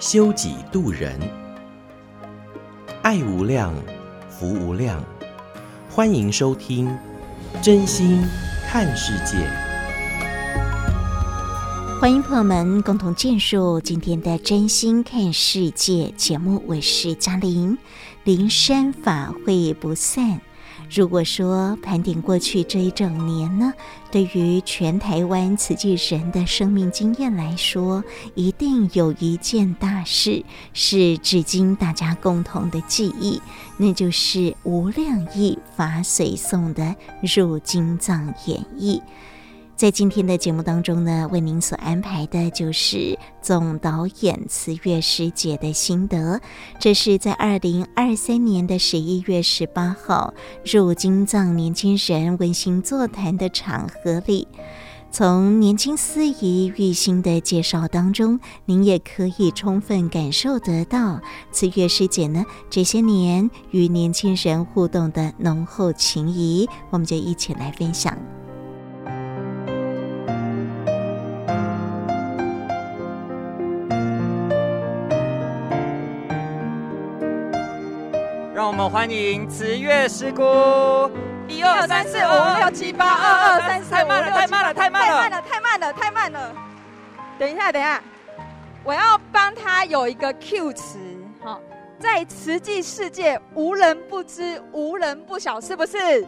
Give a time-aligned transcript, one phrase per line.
[0.00, 1.20] 修己度人，
[3.02, 3.74] 爱无量，
[4.30, 4.98] 福无量。
[5.90, 6.90] 欢迎收听
[7.60, 8.24] 真心
[8.66, 9.36] 看世界，
[12.00, 16.64] 欢迎朋友们共同进入今天的《真心看世界》节目。
[16.66, 17.76] 我是嘉玲，
[18.24, 20.40] 灵山法会不散。
[20.92, 23.72] 如果说盘点过去这一整年呢，
[24.10, 28.02] 对于全台湾慈济人的生命经验来说，
[28.34, 33.40] 一定有一件大事是至今大家共同的记忆，
[33.76, 36.96] 那就是无量义法随送的
[37.36, 39.00] 入经藏演义。
[39.80, 46.38] 在今天的节目当中呢，为您所安排的就是总导演慈月师姐的心得。
[46.78, 50.34] 这是在二零二三年的十一月十八号
[50.70, 54.46] 入京藏年轻人温馨座谈的场合里，
[55.10, 66.68] 从年轻司仪玉心的介绍当中，您也可以充分感受得到慈月师姐呢这些年与年轻人互动的浓厚情谊。
[66.90, 68.14] 我们就一起来分享。
[78.70, 81.10] 我们欢迎慈月师姑，
[81.48, 86.54] 一二三四五六七八，二二三四五六七八，太慢了，太慢了，太慢了，太慢了，太慢了。
[87.36, 88.00] 等一下，等一下，
[88.84, 91.00] 我要帮他有一个 Q 词，
[91.42, 91.60] 好，
[91.98, 96.24] 在慈济世界无人不知，无人不晓，是不是？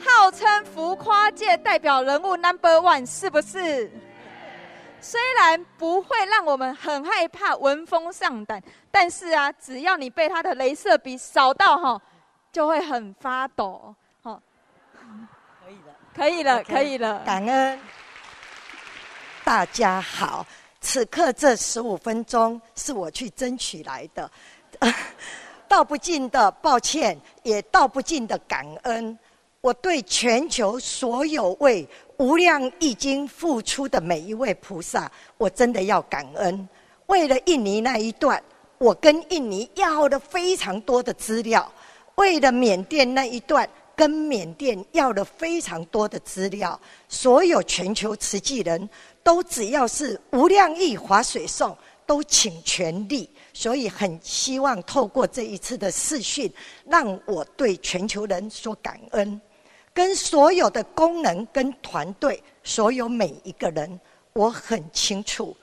[0.00, 3.88] 号称浮夸界代表人物 Number One，是不是？
[5.00, 12.02] 虽然不会让我们很害怕、闻风丧胆，但是啊，只要你被他的镭射笔扫到哈，
[12.52, 13.94] 就会很发抖。
[14.22, 14.40] 哈，
[15.62, 17.22] 可以了，可以了，可以了。
[17.24, 17.80] 感恩
[19.44, 20.44] 大家好，
[20.80, 24.30] 此刻这十五分钟是我去争取来的，
[25.68, 29.16] 道不尽的抱歉，也道不尽的感恩。
[29.60, 36.68] 我对全球所有为无量义经付出的每一位菩萨，我真的要感恩。
[37.06, 38.42] 为了印尼那一段，
[38.78, 41.62] 我跟印尼要了非常多的资料；
[42.16, 46.78] 为了缅甸那一段，跟缅甸要了非常多的资料。
[47.08, 48.88] 所有全球慈济人
[49.22, 53.30] 都只要是无量义法随颂，都请全力。
[53.52, 56.52] 所以很希望透过这一次的视讯，
[56.84, 59.40] 让我对全球人说感恩。
[59.98, 63.98] 跟所有的功能跟团队，所有每一个人，
[64.32, 65.56] 我很清楚，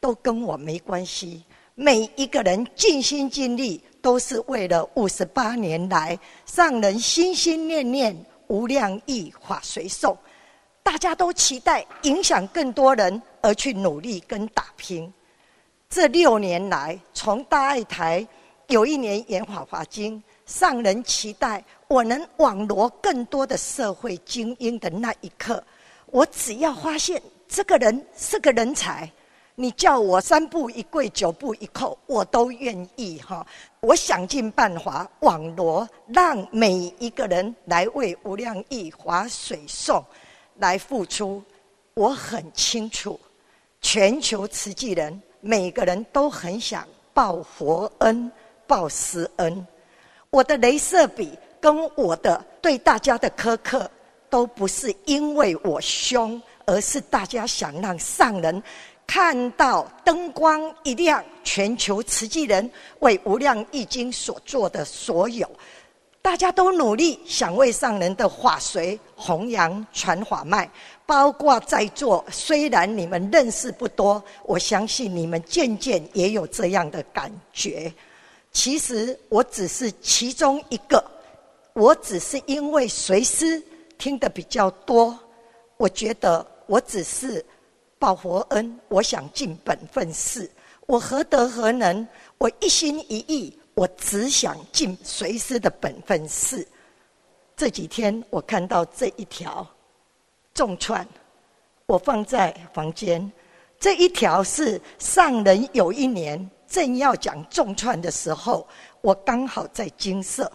[0.00, 1.44] 都跟我没关系。
[1.74, 6.18] 每一个人尽心尽力，都是为了五十八年来
[6.54, 8.16] 让人心心念念
[8.46, 10.16] 无量意法随颂。
[10.82, 15.12] 大家都期待影响更多人而去努力跟打拼。
[15.90, 18.26] 这六年来，从大爱台
[18.68, 20.16] 有一年演《法华经》。
[20.44, 25.62] 上人期待我能网罗更多的社会精英的那一刻，
[26.06, 29.12] 我只要发现这个人是个人才，
[29.56, 33.46] 你叫我三步一跪九步一叩，我都愿意哈。
[33.80, 40.02] 我想尽办法网罗，让每一个人来为无量义法随颂
[40.56, 41.44] 来付出。
[41.92, 43.20] 我很清楚，
[43.82, 48.32] 全球慈济人每个人都很想报佛恩、
[48.66, 49.66] 报师恩。
[50.30, 53.88] 我的镭射笔跟我的对大家的苛刻，
[54.28, 58.60] 都不是因为我凶，而是大家想让上人
[59.06, 65.48] 看到灯光一亮，全球慈济人为无量义经所做的所有，
[66.20, 70.68] 大家都努力想为上人的法随弘扬传法脉，
[71.06, 77.92] 包括在座，虽然你们认识不多，我相信你们渐渐也有这样的感觉。
[78.50, 81.02] 其实我只是其中一个，
[81.74, 83.62] 我只是因为随师
[83.96, 85.18] 听得比较多，
[85.76, 87.44] 我觉得我只是
[87.98, 90.50] 报佛恩，我想尽本分事，
[90.86, 92.06] 我何德何能？
[92.38, 96.66] 我一心一意，我只想尽随师的本分事。
[97.56, 99.66] 这几天我看到这一条
[100.52, 101.06] 重串，
[101.86, 103.30] 我放在房间。
[103.78, 108.66] 这一条是上人有一年正要讲重串的时候，
[109.00, 110.50] 我刚好在金色。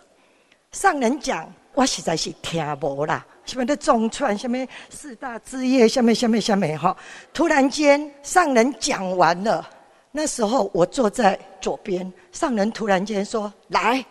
[0.72, 4.58] 上人讲，我实在是听无啦，什么的中串，什么
[4.90, 6.96] 四大志业，什么什么什么哈。
[7.34, 9.68] 突然间，上人讲完了，
[10.12, 14.04] 那时候我坐在左边，上人突然间说：“来，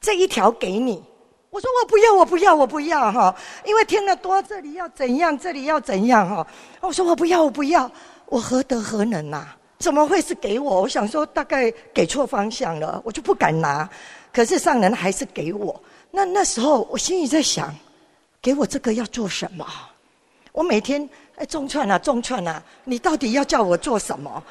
[0.00, 1.02] 这一条给你。”
[1.50, 3.34] 我说：“我不要，我不要，我不要哈，
[3.64, 6.46] 因为听得多，这里要怎样，这里要怎样哈。”
[6.82, 7.90] 我说：“我不要，我不要。”
[8.28, 9.46] 我何德何能呐、
[9.78, 10.82] 怎么会是给我？
[10.82, 13.88] 我想说大概给错方向了，我就不敢拿。
[14.36, 15.82] 可是上人还是给我。
[16.10, 17.74] 那那时候我心里在想，
[18.42, 19.66] 给我这个要做什么？
[20.52, 24.42] 我每天哎，众串啊，中串啊，你到底要叫我做什么？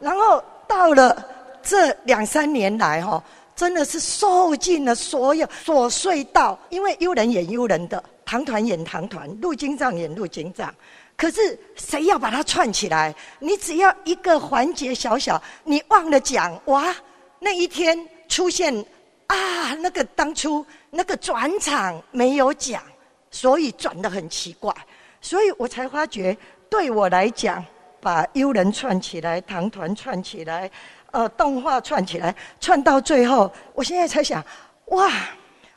[0.00, 1.24] 然后到了
[1.62, 3.22] 这两三年来哈，
[3.54, 10.74] 真的是受尽了所有琐碎到，因为幽人演幽人的，唐团演唐团，入经藏演入经藏。
[11.16, 13.14] 可是谁要把它串起来？
[13.38, 16.92] 你只要一个环节小小，你忘了讲哇！
[17.38, 17.96] 那一天
[18.26, 18.84] 出现
[19.28, 22.82] 啊，那个当初那个转场没有讲，
[23.30, 24.74] 所以转得很奇怪，
[25.20, 26.36] 所以我才发觉，
[26.68, 27.64] 对我来讲，
[28.00, 30.70] 把幽人串起来，唐团串起来，
[31.10, 34.44] 呃，动画串起来，串到最后，我现在才想，
[34.86, 35.10] 哇！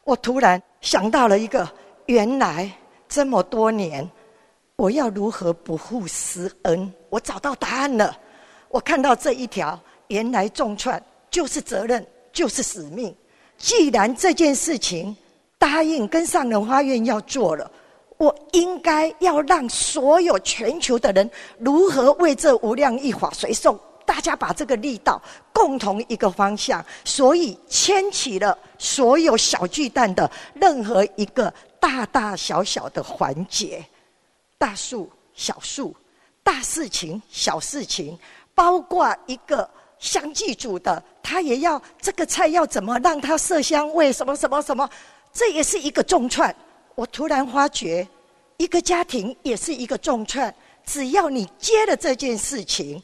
[0.03, 1.69] 我突然想到了一个，
[2.07, 2.69] 原来
[3.07, 4.09] 这么多年。
[4.75, 6.91] 我要如何不负师恩？
[7.07, 8.17] 我找到答案了。
[8.67, 12.03] 我看到这一条，原来重串就是责任，
[12.33, 13.15] 就是使命。
[13.61, 15.15] 既然这件事情
[15.59, 17.71] 答应跟上人发愿要做了，
[18.17, 21.29] 我应该要让所有全球的人
[21.59, 25.21] 如何为这无量一法随送，大家把这个力道
[25.53, 33.85] 共同一个方向，所以牵起了所有小巨蛋的任何一个大大小小的环节。
[34.57, 35.95] 大树、小树，
[36.43, 38.17] 大事情、小事情，
[38.55, 39.69] 包括一个
[40.01, 44.89] 香祭组的，他也要这个菜要怎么让它色香味，什么什么什么，
[45.31, 46.53] 这也是一个重串。
[46.95, 48.05] 我突然发觉，
[48.57, 50.53] 一个家庭也是一个重串。
[50.83, 53.01] 只要你接了这件事情，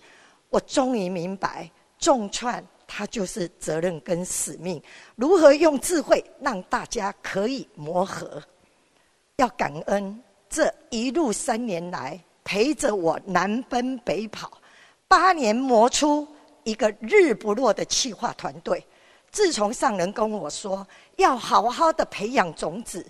[0.49, 4.81] 我终于明白，重串它就是责任跟使命。
[5.15, 8.41] 如何用智慧让大家可以磨合，
[9.35, 10.19] 要感恩。
[10.49, 14.51] 这一路三年来陪着我南奔北跑，
[15.07, 16.27] 八年磨出
[16.67, 18.85] 一个日不落的企划团队。
[19.31, 20.85] 自从上人跟我说
[21.15, 23.05] 要好好的培养种子，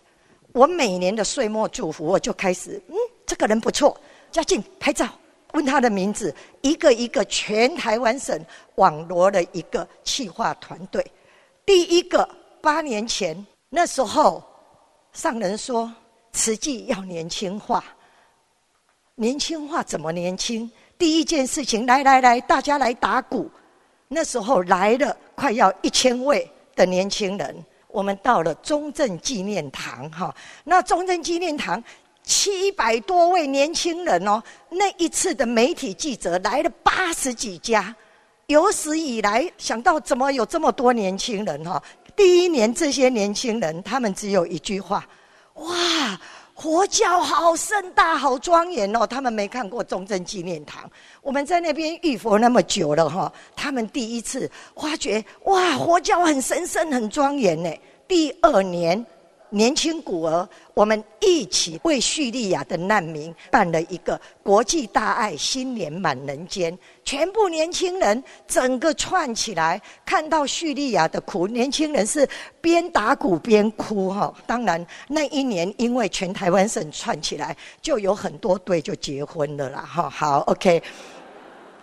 [0.51, 2.95] 我每年的岁末祝福我就开始，嗯，
[3.25, 3.99] 这个人不错，
[4.31, 5.09] 嘉靖拍照，
[5.53, 8.39] 问他的名字，一个一个全台湾省
[8.75, 11.03] 网罗了一个企划团队。
[11.65, 12.27] 第一个
[12.61, 14.43] 八年前那时候，
[15.13, 15.91] 上人说。
[16.33, 17.83] 慈济要年轻化，
[19.15, 20.69] 年轻化怎么年轻？
[20.97, 23.49] 第一件事情，来来来，大家来打鼓。
[24.07, 30.33] 那时候来了快要一千位的年轻人，我们到了中正纪念堂哈。
[30.63, 31.83] 那中正纪念堂
[32.23, 37.93] 七百多位年轻人哦，那一次的媒体记者来了八十几家，
[38.47, 41.81] 有史以来想到怎么有这么多年轻人哈。
[42.15, 45.05] 第一年这些年轻人，他们只有一句话。
[45.55, 46.19] 哇，
[46.57, 49.05] 佛教好盛大，好庄严哦！
[49.05, 50.89] 他们没看过中正纪念堂，
[51.21, 57.71] 我们在那边遇佛那么久了哈，他们第一次发觉哇，佛教很神圣，很庄严呢。
[58.07, 59.05] 第二年。
[59.49, 72.27] 年轻古儿，我们一起为叙利亚的难民办了一个国际大爱新年满人间，全部年轻人整个串起来，看到叙利亚的苦，年轻人是
[72.59, 74.33] 边打鼓边哭哈。
[74.45, 80.09] 当然那一年因为全台湾省串起来，就有很多对就结婚了啦哈。
[80.09, 80.83] 好，OK，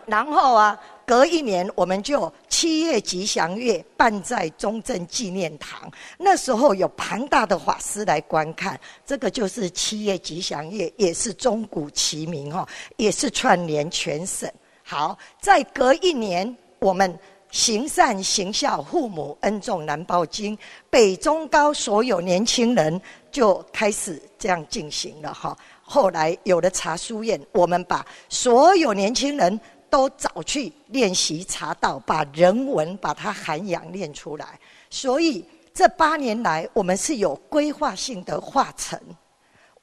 [0.06, 0.78] 然后啊。
[1.06, 5.90] 隔一年，我们就七月吉祥月办在中正纪念堂。
[6.18, 14.50] 那时候有庞大的法师来观看，这个就是七月吉祥月，也是钟鼓齐鸣哈，也是串联全省。
[14.82, 17.18] 好，再隔一年，我们
[17.50, 20.56] 行善行孝，父母恩重难报经，
[20.88, 25.56] 北中高所有年轻人就开始这样进行了哈。
[25.82, 29.60] 后来有了茶书院，我们把所有年轻人。
[29.94, 34.58] 都早去练习茶道，把人文把它涵养练出来。
[34.90, 38.98] 所以这八年来，我们是有规划性的化成。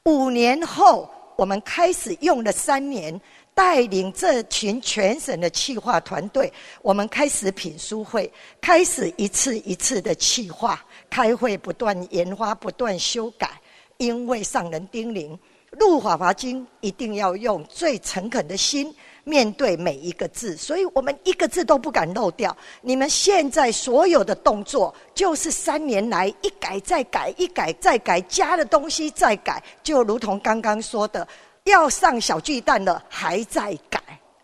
[0.04, 3.18] 五年后，我们开始用了三年，
[3.54, 6.52] 带领这群全省的企划团队，
[6.82, 13.50] 我们开始品书会，开始一次一次的企划，开会不断研发，不断修改。
[13.96, 15.40] 因为上人叮咛，
[15.80, 18.94] 入法华经一定要用最诚恳的心。
[19.24, 22.56] 面对每一个字，所以我们一个字都不敢漏掉。
[22.82, 31.28] 你们现在所有的动作，就是三年来一改再改，一改再改，加的东西再改，就如同刚刚说的，
[31.66, 34.00] 要上小巨蛋了，还在改。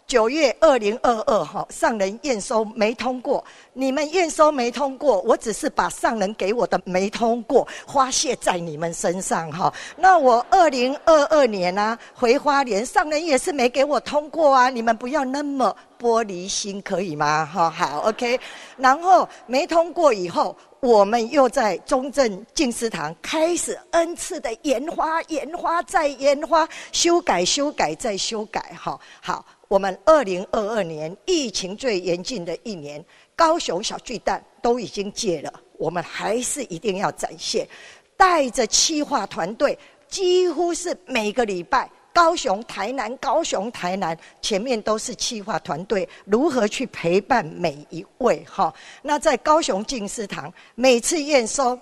[0.07, 9.71] 九月二零二二号上人验收没通过，你们验收没通过，我只是把上人给我的没通过发泄在你们身上哈。
[9.97, 17.45] 那我二零二二年啊回花莲，上人也是没给我通过啊，你们不要那么玻璃心可以吗？
[17.45, 18.39] 哈好，OK。
[18.77, 29.43] 然后没通过以后，我们又在中正静思堂开始 N 次的研发、研发再研发，修改、修改再修改哈好。
[29.67, 33.03] 我们二零二二年疫情最严峻的一年，
[33.35, 37.67] 高雄小巨蛋都已经戒了，我们还是一定要展现，
[38.15, 48.73] 带着企划团队，几乎是每个礼拜高雄、台南、高雄、台南，前面都是企划团队如何去陪伴每一位哈。
[49.01, 51.77] 那在高雄静思堂，每次验收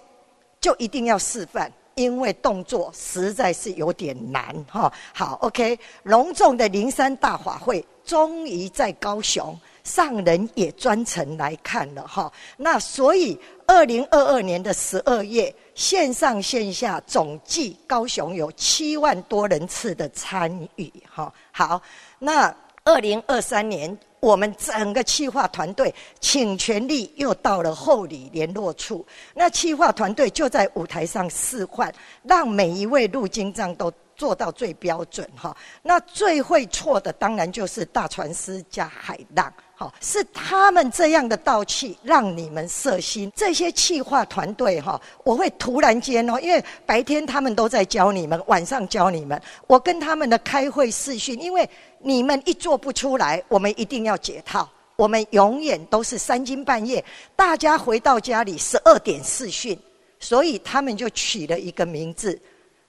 [0.60, 1.72] 就一定要示范。
[1.96, 12.30] 因为动作实在是有点难哈，好，OK，隆重的灵山大法会终于在高雄，上人也专程来看了哈。
[12.58, 21.34] 那所以二零二二年的十二月，线上线下总计高雄有七万多人次的参与哈。
[21.54, 21.82] 好，
[22.20, 22.54] 那
[22.86, 23.98] 二零二三年。
[24.22, 35.56] 我们整个企划团队请全力又到了后里联络处，那企划团队就在舞台上示范，让每一位入经藏都做到最标准哈。
[35.84, 39.54] 那最会错的当然就是大船师加海浪。
[39.78, 43.32] 好，是他们这样的道气让你们色心。
[43.36, 49.40] 这些企划团队哈，我会突然间哦，因为白天他们都在教你们，晚上教你们。
[49.68, 51.70] 我跟他们的开会视讯，因为
[52.08, 54.70] 你们一做不出来，我们一定要解套。
[54.96, 57.04] 我们永远都是三更半夜，
[57.36, 59.78] 大家回到家里十二点试训，
[60.20, 62.40] 所以他们就取了一个名字：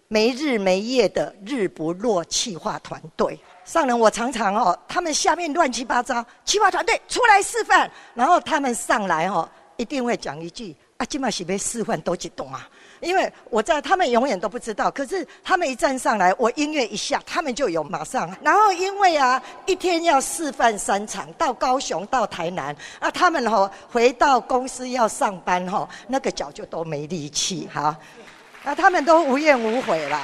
[0.06, 3.38] 没日没夜的日不落气化团队。
[3.64, 12.68] 上人，我常常哦，他们下面乱七八糟，气化团队出来示范，然后他们上来哦，一定会讲一句啊，今晚是被示范都激动啊，
[13.00, 18.34] 因为我在，他们永远都不知道，可是他们一站上来，我音乐一下，他们就有马上。
[18.42, 27.96] 然后因为啊，一天要示范三场，到高雄到台南，啊，他们哦回到公司要上班哈，那个脚就都没力气哈，
[28.62, 30.20] 那他们都无怨无悔了，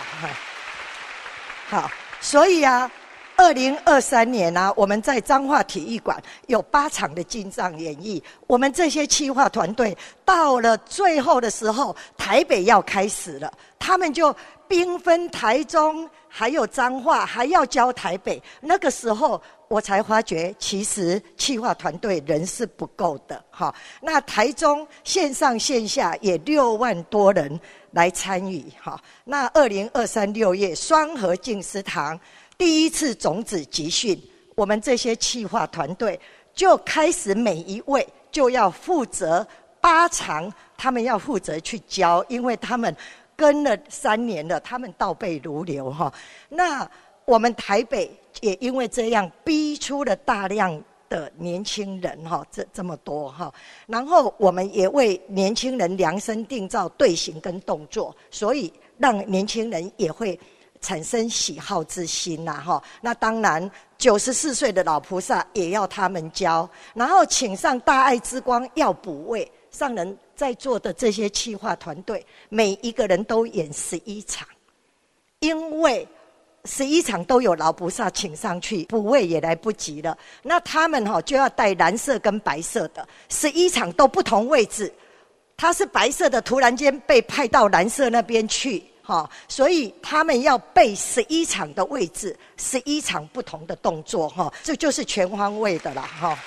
[1.68, 2.90] 好，所以啊。
[3.36, 8.22] 二零二三年啊，我们在彰化体育馆有八场的进藏演艺。
[8.46, 14.34] 我们这些企划团队到了最后的时候，台北要开始了，他们就
[14.68, 18.40] 兵分台中，还有彰化，还要教台北。
[18.60, 23.42] 那个时候，我才发觉，其实企划团队人是不够的。
[23.50, 27.58] 哈，那台中线上线下也六万多人
[27.90, 28.64] 来参与。
[28.80, 32.18] 哈，那二零二三六月双和静思堂。
[32.62, 34.16] 第一次种子集训，
[34.54, 36.18] 我们这些企划团队
[36.54, 39.44] 就开始每一位就要负责
[39.80, 42.96] 八场，他们要负责去教，因为他们
[43.34, 46.14] 跟了三年了，他们倒背如流哈。
[46.48, 46.88] 那
[47.24, 48.08] 我们台北
[48.40, 53.52] 也因为这样逼出了大量的年轻人哈，这这么多哈。
[53.88, 60.38] 然后我们也为年轻人量身定造队形跟动作，所以让年轻人也会。
[60.82, 74.46] 产生喜好之心呐，哈，那当然九十四岁的老菩萨也要他们教，然后请上大爱之光要补位，上人在座的这些企划团队，每一个人都演十一场，
[75.38, 76.06] 因为
[76.64, 84.92] 十一场都有老菩萨请上去补位也来不及了，那他们哈就要带蓝色跟白色的，十一场都不同位置，
[85.56, 88.82] 他是白色的，突然间被派到蓝色那边去。
[89.04, 96.38] 好，所以他们要背十一场的位置，十一场不同的动作，哈，这就是全方位的了，哈。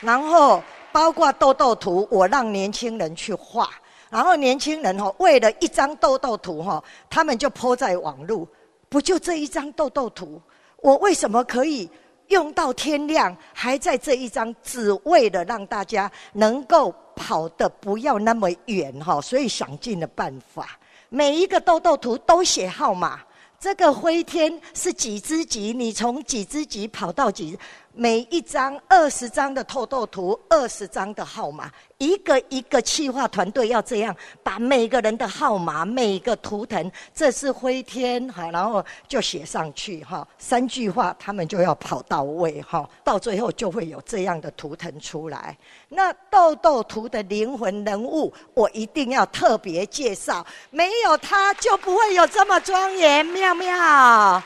[0.00, 3.70] 然后包括豆豆图，我让年轻人去画，
[4.10, 8.48] 然后年轻人哈，为了一张豆豆图哈，他们就 po 在网路，
[8.88, 10.42] 不就这一张豆豆图，
[10.78, 11.88] 我为什么可以？
[12.28, 20.78] 用到天亮，还在这一张，只为了让大家能够跑得不要那么远哈，所以想尽了办法。
[21.08, 23.20] 每一个豆豆图都写号码，
[23.60, 27.56] 这个灰天是几只几，你从几只几跑到几，
[27.96, 45.56] 每一张二十张的透透图，二十张的号码，一个一个企划团队要这样把每个人的号码、每个图腾，这是飞天哈，然后就写上去哈，三句话他们就要跑到位哈，到最后就会有这样的图腾出来。
[45.88, 54.42] 那豆豆图的灵魂人物，我一定要特别介绍，没有他就不会有这么庄严妙妙。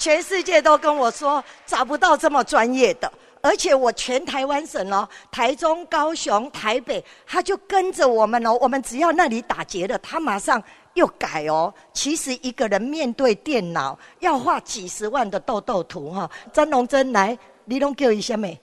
[0.00, 8.56] 全世界都跟我说找不到这么专业的，而且我全台湾省哦，台中、高雄、台北，他就跟着我们哦。
[8.62, 10.60] 我们只要那里打结了，他马上
[10.94, 11.72] 又改哦。
[11.92, 16.28] 其实一个人面对电脑要画几十万的痘痘图哈。
[16.50, 18.58] 詹龙珍来，你拢叫一下没？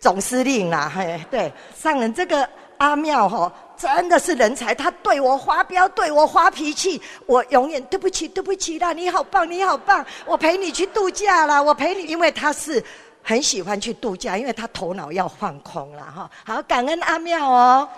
[0.00, 3.52] 总司令啦，嘿，对，上人这个阿妙哈。
[3.76, 8.92] 真的是人才，他对我发飙，对我发脾气，我永远对不起，对不起啦！
[8.92, 12.82] 你好棒，你好棒，我陪你去度假啦，我陪你，因为他是
[13.20, 16.30] 很喜欢去度假，因为他头脑要放空了哈。
[16.46, 17.88] 好，感恩阿妙哦。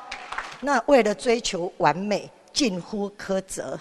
[0.61, 3.79] 那为了追求完美，近乎苛责，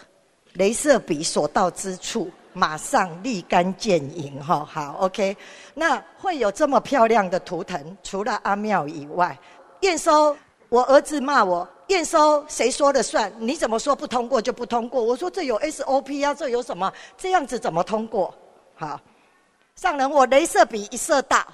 [0.57, 4.67] 镭射笔所到之处，马上立竿见影哈。
[4.69, 5.35] 好，OK。
[5.73, 9.35] 那会有这么漂亮的图腾，除了阿妙以外，
[9.79, 10.35] 验收，
[10.75, 11.65] 我儿子骂我。
[11.87, 13.31] 验收谁说了算？
[13.37, 15.01] 你怎么说不通过就不通过？
[15.01, 16.91] 我说这有 SOP 啊，这有什么？
[17.17, 18.35] 这样子怎么通过？
[18.75, 18.99] 好，
[19.77, 21.45] 上人我镭射笔一射到，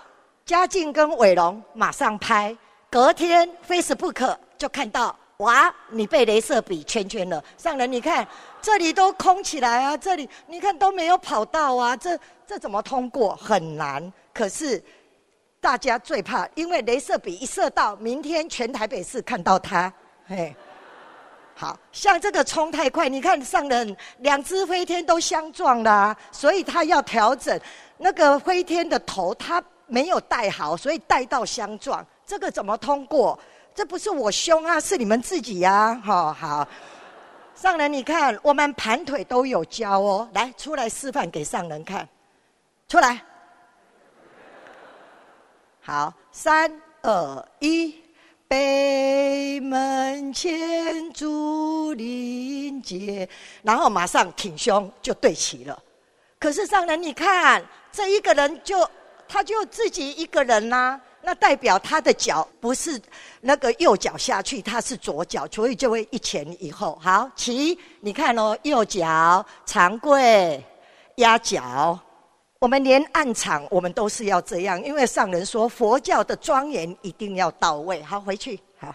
[0.43, 2.57] 嘉靖跟伟龙马上拍，
[2.89, 7.43] 隔天 Facebook 就看到哇，你被镭射笔圈圈了。
[7.59, 8.27] 上人你看
[8.59, 13.35] 这里都空起来啊，这里你看都没有跑道啊，这这怎么通过？
[13.35, 14.11] 很难。
[14.33, 14.81] 可是
[15.61, 19.93] 大家最怕，因为镭射笔一射到，明天全台北市看到它。
[20.27, 20.53] 嘿，
[21.53, 27.57] 好像这个冲太快，你看上人两只飞天都相撞了啊，所以他要调整。
[27.97, 33.37] 那个飞天的头，他没有带好，所以带到相撞，这个怎么通过？
[33.75, 35.93] 这不是我凶啊，是你们自己呀！
[36.03, 36.67] 哈，好，
[37.53, 42.09] 上人你看，我们盘腿都有教哦，来出来示范给上人看，
[42.87, 43.21] 出来，
[45.81, 47.95] 好，三二一。
[48.47, 53.25] 北门前竹林间，
[53.63, 55.81] 然后马上挺胸就对齐了。
[56.37, 58.85] 可是上人，你看这一个人就
[59.25, 63.01] 他就自己一个人呐、那代表他的脚不是
[63.39, 66.99] 那个右脚下去，他是左脚，所以就会一前一后。
[67.01, 70.61] 好，齐，你看哦，右脚长跪
[71.15, 71.97] 压脚。
[72.61, 78.03] 我们连暗场，我们都是要这样，因为上人说佛教的庄严一定要到位。
[78.03, 78.93] 好，回去好，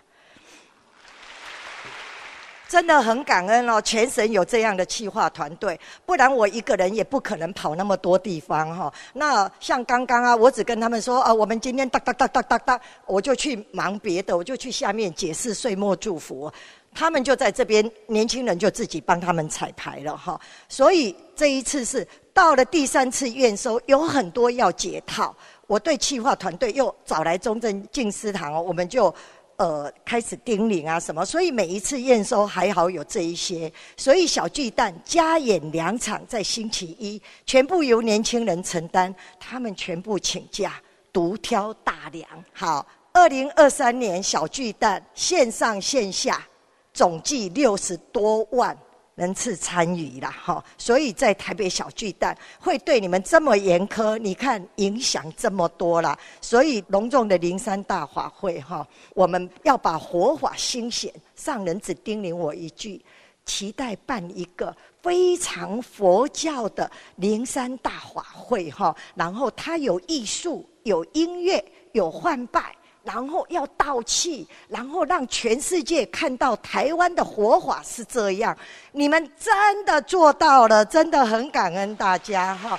[2.68, 8.94] 真的很感恩哦，全省有这样的企划团队，不然我一个人也不可能跑那么多地方哈。
[9.12, 16.48] 那像刚刚啊，我只跟他们说啊，我们今天哒哒哒哒哒哒，我就去忙别的，我就去下面解释岁末祝福，
[16.94, 20.40] 他们就在这边，年轻人就自己帮他们彩排了哈。
[20.68, 22.06] 所以这一次是。
[22.36, 25.34] 到了第三次验收，有很多要解套。
[25.66, 29.12] 我对企划团队又找来中正静思堂，我们就
[29.56, 31.24] 呃开始叮咛啊什么。
[31.24, 33.72] 所以每一次验收还好有这一些。
[33.96, 40.74] 所以小巨蛋加演两场，在星期一全部由年轻人承担，他们全部请假，
[41.10, 42.28] 独挑大梁。
[42.52, 46.46] 好，二零二三年小巨蛋线上线下
[46.92, 48.76] 总计六十多万。
[49.16, 61.10] 人次参与了哈，所以在台北小巨蛋会对你们这么严苛，你看影响这么多了，所以隆重的灵山大法会哈，我们要把活法心显。
[61.34, 63.02] 上人只叮咛我一句，
[63.46, 72.75] 期待办一个非常佛教的灵山大法会哈，然后它有艺术、有音乐、有换拜。
[73.06, 78.54] 然后要道气，然后让全世界看到台湾的活法是这样。
[78.90, 82.78] 你们真的做到了，真的很感恩大家哈。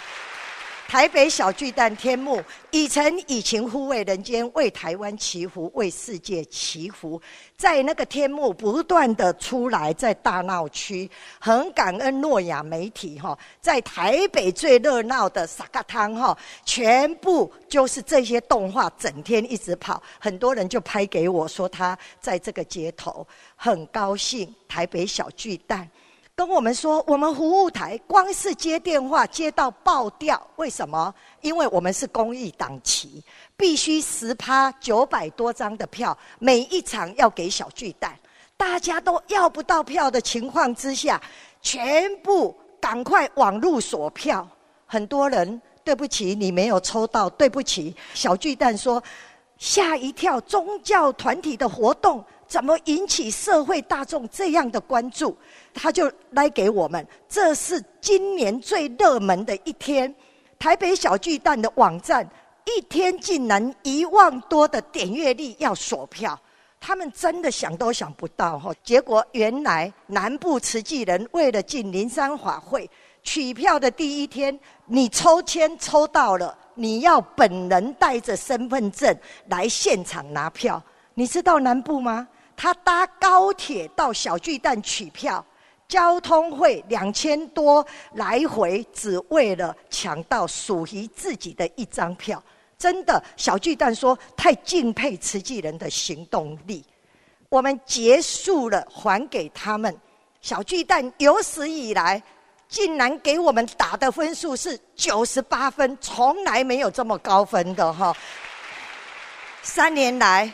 [0.88, 7.22] 台北小巨蛋天幕，以诚以情护卫人间，为台湾祈福，为世界祈福。
[7.58, 24.56] 在那个天幕不断的出来，在大闹区，很感恩诺亚媒体哈，在台北最热闹的沙嘎汤哈，全部就是这些动画，整天一直跑，很多人就拍给我说他在这个街头，很高兴。
[24.70, 25.90] 台北小巨蛋。
[26.38, 31.12] 跟我们说，我们服务台光是接电话接到爆掉，为什么？
[31.42, 33.24] 因为我们是公益档期，
[33.58, 38.16] 必须十趴九百多张的票，每一场要给小巨蛋，
[38.56, 41.20] 大家都要不到票的情况之下，
[41.64, 44.48] 全部赶快网路锁票，
[44.86, 45.60] 很多人。
[45.84, 49.02] 对不起，你没有抽到，对不起。”小巨蛋说
[49.58, 55.38] ：“吓一跳，宗教团体的活动怎么引起社会大众这样的关注？”
[55.74, 60.14] 他就来给我们，这是今年最热门的一天。
[60.58, 62.28] 台北小巨蛋的网站
[62.66, 66.40] 一天竟然一万多的点阅率，要锁票。
[66.80, 72.90] 他们真的想都想不到哈，结果原来南部慈济人为了进灵山法会
[73.24, 79.16] 取票的第一天，你抽签抽到了，你要本人带着身份证
[79.50, 80.82] 来现场拿票。
[81.16, 82.28] 你知道南部吗？
[82.58, 85.46] 他搭高铁到小巨蛋取票，
[85.88, 92.44] 交通费两千多来回，只为了抢到属于自己的一张票。
[92.78, 96.84] 真的，小巨蛋说太敬佩慈济人的行动力。
[97.50, 99.96] 我们结束了，还给他们。
[100.42, 102.22] 小巨蛋有史以来
[102.68, 108.16] 竟然给我们打的分数是九十八分，从来没有这么高分的哈。
[109.62, 110.52] 三年来，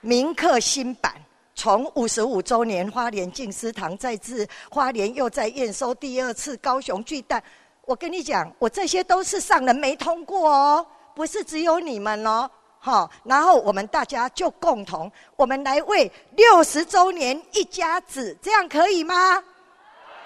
[0.00, 1.14] 铭刻新版，
[1.54, 7.42] 从五十五周年花莲静思堂再至花莲又在验收第二次高雄巨蛋，
[7.84, 10.86] 我跟你讲，我这些都是上人没通过哦。
[11.14, 19.42] 不是只有你们哦，好，然后我们大家就共同，我们来为六十周年一家子，这样可以吗？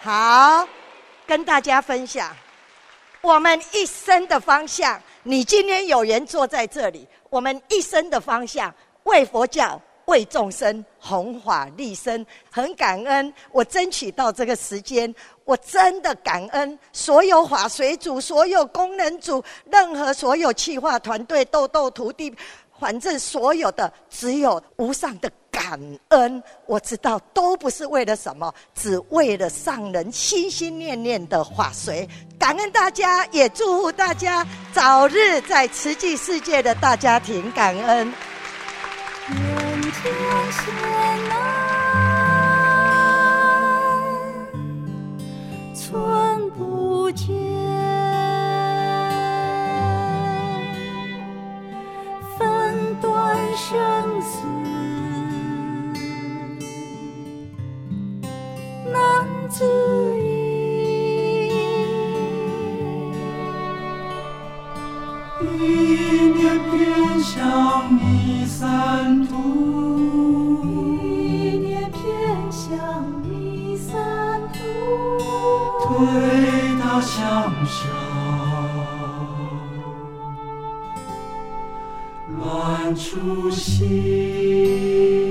[0.00, 0.68] 好，
[1.26, 2.36] 跟大家分享
[3.22, 5.00] 我们一生的方向。
[5.24, 8.72] 你今天有缘坐在这里，我们一生的方向
[9.04, 9.80] 为佛教。
[10.06, 15.12] 为众生弘法利生，很感恩我争取到这个时间，
[15.46, 22.30] 我真的感恩所有法水组、所有功能组、任何所有企划团队、豆豆徒弟，
[22.78, 26.42] 反正所有的，只有无上的感恩。
[26.66, 32.06] 我知道都不是为了什么，只为了上人心心念念的法水。
[32.38, 37.50] 感恩大家，也祝福大家早日在慈济世界的大家庭。
[37.52, 38.12] 感恩。
[39.26, 39.32] 天
[40.52, 40.60] 险
[41.30, 41.32] 难，
[45.74, 47.34] 寸不见，
[52.36, 54.46] 分断生死
[58.92, 58.94] 难
[59.48, 59.64] 自
[60.20, 61.48] 已，
[65.40, 65.50] 一
[66.34, 67.88] 念偏向
[68.44, 69.34] 弥三途。
[75.80, 75.88] 推
[76.78, 77.88] 到向上，
[82.36, 85.23] 乱初心。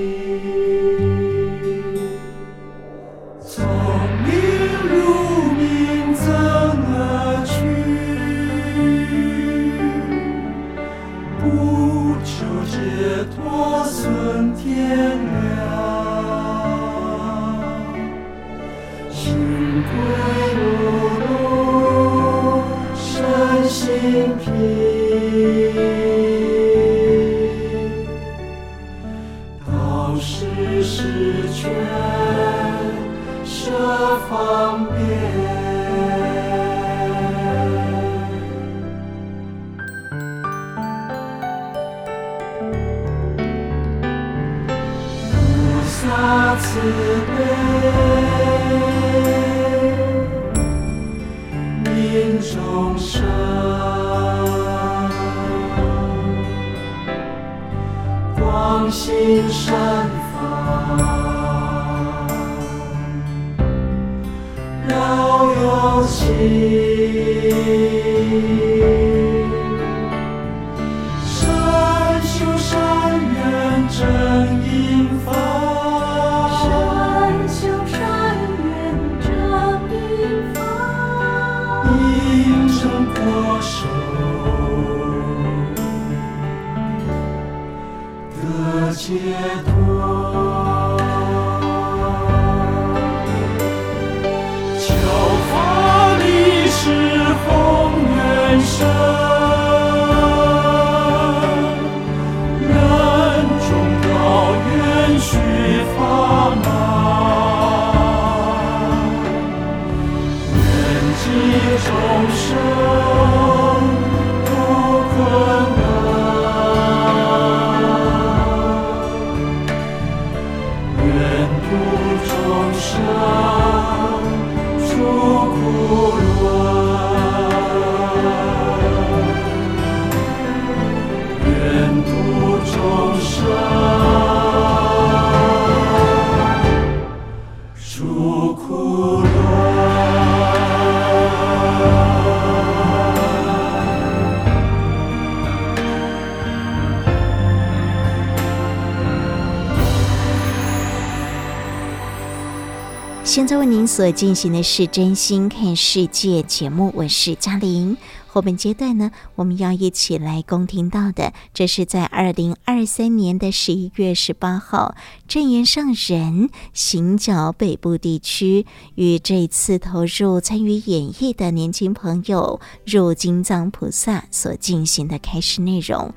[153.34, 157.96] 现在为您所进行的是《真心看世界》节目，我是嘉玲。
[158.28, 164.94] 后半阶段呢，我们要一起来恭听到的，这是在二零二三年的十一月十八号，
[165.26, 176.14] 证严上人行脚北部地区，与这次投入参与演绎的年轻朋友入金藏菩萨所进行的开示内容。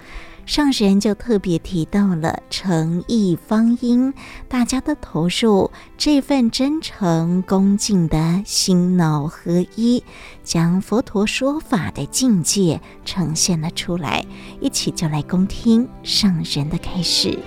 [0.47, 4.13] 上神就特别提到了诚意方音，
[4.47, 10.01] 大家的投入，这份真诚恭敬的心脑合一，
[10.45, 14.25] 将佛陀说法的境界呈现了出来。
[14.61, 17.37] 一起就来恭听上神的开始。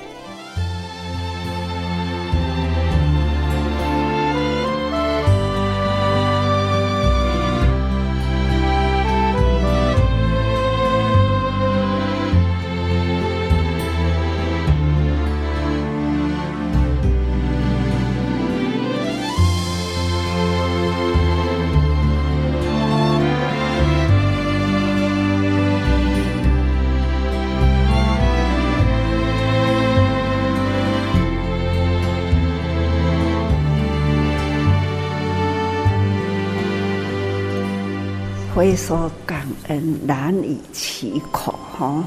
[38.60, 42.04] 会说感恩难以启口，哈，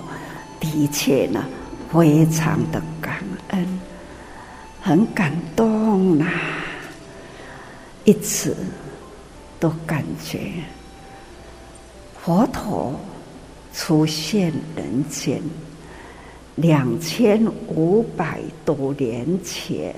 [0.59, 1.43] 的确呢，
[1.91, 3.79] 非常的感恩，
[4.79, 6.27] 很感动呐，
[8.05, 8.55] 一直
[9.59, 10.51] 都感觉
[12.23, 12.93] 佛陀
[13.73, 15.41] 出现人间
[16.53, 19.95] 两千五百多年前，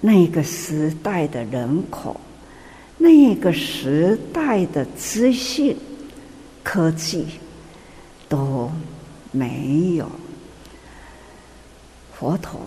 [0.00, 2.20] 那个时代的人口。
[2.98, 5.76] 那个时代的资讯、
[6.62, 7.26] 科技
[8.28, 8.70] 都
[9.30, 10.08] 没有。
[12.14, 12.60] 佛陀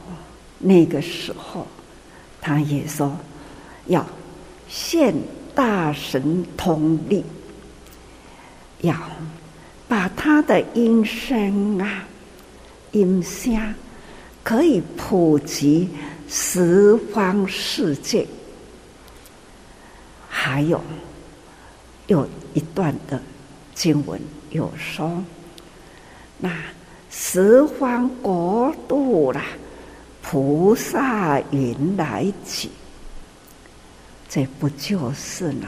[0.59, 1.65] 那个时候，
[2.41, 3.17] 他也说
[3.87, 4.05] 要
[4.67, 5.13] 现
[5.53, 7.23] 大神通力，
[8.81, 8.93] 要
[9.87, 12.05] 把他的音声啊、
[12.91, 13.73] 音声
[14.43, 15.87] 可以普及
[16.27, 18.27] 十方世界。
[20.37, 20.81] 还有
[22.07, 23.19] 有一段的
[23.73, 24.21] 经文
[24.51, 25.23] 有说，
[26.37, 26.51] 那
[27.09, 29.41] 十方国度啦，
[30.21, 32.69] 菩萨云来集，
[34.27, 35.67] 这不就是呢？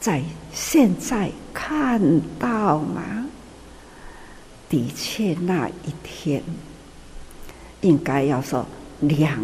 [0.00, 2.00] 在现在看
[2.38, 3.26] 到吗？
[4.70, 6.42] 的确，那一天
[7.82, 8.66] 应该要说
[9.00, 9.38] 两。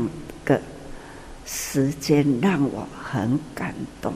[1.52, 4.14] 时间让我很感动。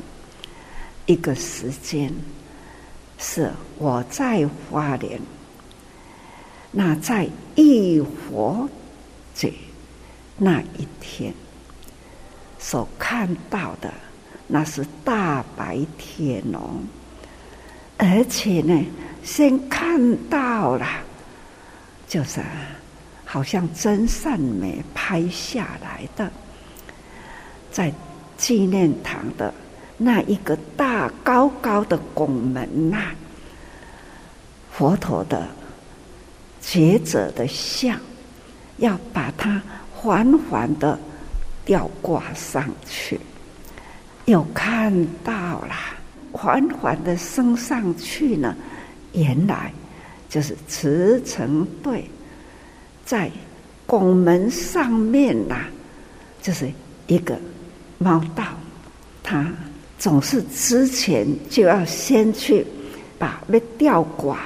[1.05, 2.13] 一个时间
[3.19, 5.21] 是我在花莲，
[6.71, 8.69] 那在浴佛
[9.35, 9.53] 节
[10.37, 11.35] 那一天
[12.61, 13.93] 所看到的，
[14.47, 16.79] 那是大白天哦，
[17.99, 18.87] 而且呢，
[19.25, 20.87] 先看到了，
[22.07, 22.41] 就是
[23.25, 26.31] 好像真善美拍下来的。
[27.75, 27.93] 在
[28.39, 29.53] 纪念堂的
[29.99, 33.11] 那一个大高高的拱门呐、
[34.71, 35.49] 佛陀的
[36.61, 37.99] 觉者的像，
[38.77, 39.61] 要把它
[39.93, 40.97] 缓缓的
[41.65, 43.19] 吊挂上去，
[44.27, 45.75] 又看到了
[46.31, 48.55] 缓缓的升上去呢，
[49.15, 49.73] 原来
[50.29, 52.09] 就是慈诚对
[53.05, 53.29] 在
[53.85, 55.65] 拱门上面呐、
[56.41, 56.71] 就是
[57.09, 57.37] 一个。
[58.05, 58.45] 猫道，
[59.23, 59.51] 他
[59.99, 62.67] 总是之前就要先去
[63.19, 64.41] 把那吊挂、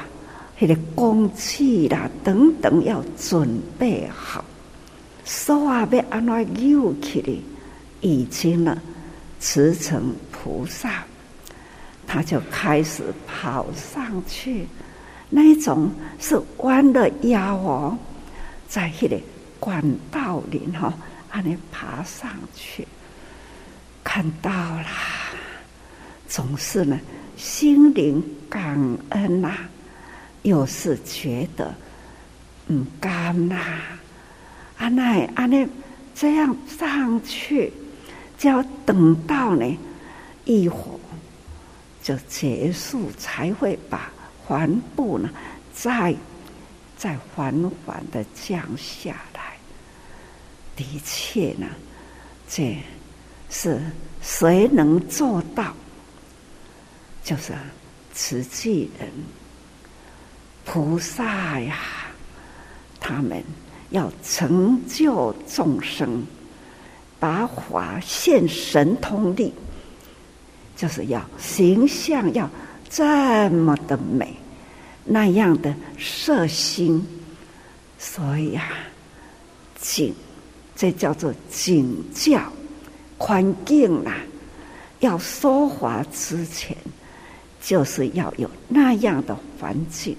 [0.60, 4.44] 那个工具啦等等要准备好，
[5.24, 7.42] 手啊要安怎扭起的，
[8.00, 8.80] 已经呢，
[9.40, 11.02] 慈诚菩萨，
[12.06, 14.68] 他就开始跑上去，
[15.28, 15.90] 那种
[16.20, 17.98] 是弯了腰哦，
[18.68, 19.18] 在那个
[19.58, 20.94] 管道里哈，
[21.30, 22.86] 安尼爬上去。
[24.10, 24.86] 看到了，
[26.26, 26.98] 总是呢，
[27.36, 28.74] 心灵感
[29.10, 29.68] 恩呐、啊，
[30.44, 31.74] 又是觉得
[32.68, 33.54] 唔甘呐，
[34.78, 35.68] 阿奶阿奶
[36.14, 37.70] 这样上去，
[38.38, 39.78] 就要等到呢
[40.46, 40.98] 一会
[42.02, 44.10] 就结束，才会把
[44.48, 45.28] 帆布呢
[45.74, 46.16] 再
[46.96, 47.52] 再缓
[47.84, 49.58] 缓的降下来。
[50.74, 51.66] 的确呢，
[52.48, 52.74] 这。
[53.50, 53.80] 是
[54.22, 55.74] 谁能做到？
[57.24, 57.52] 就是
[58.14, 59.08] 慈济人、
[60.64, 61.76] 菩萨呀，
[62.98, 63.44] 他们
[63.90, 66.24] 要成就众生，
[67.20, 69.52] 把法现神通力，
[70.74, 72.48] 就是要形象要
[72.88, 74.34] 这么的美，
[75.04, 77.06] 那样的色心，
[77.98, 78.70] 所以啊，
[79.78, 80.14] 景，
[80.74, 82.50] 这叫做景教
[83.18, 84.14] 环境啊，
[85.00, 86.76] 要说法之前，
[87.60, 90.16] 就是要有那样的环境。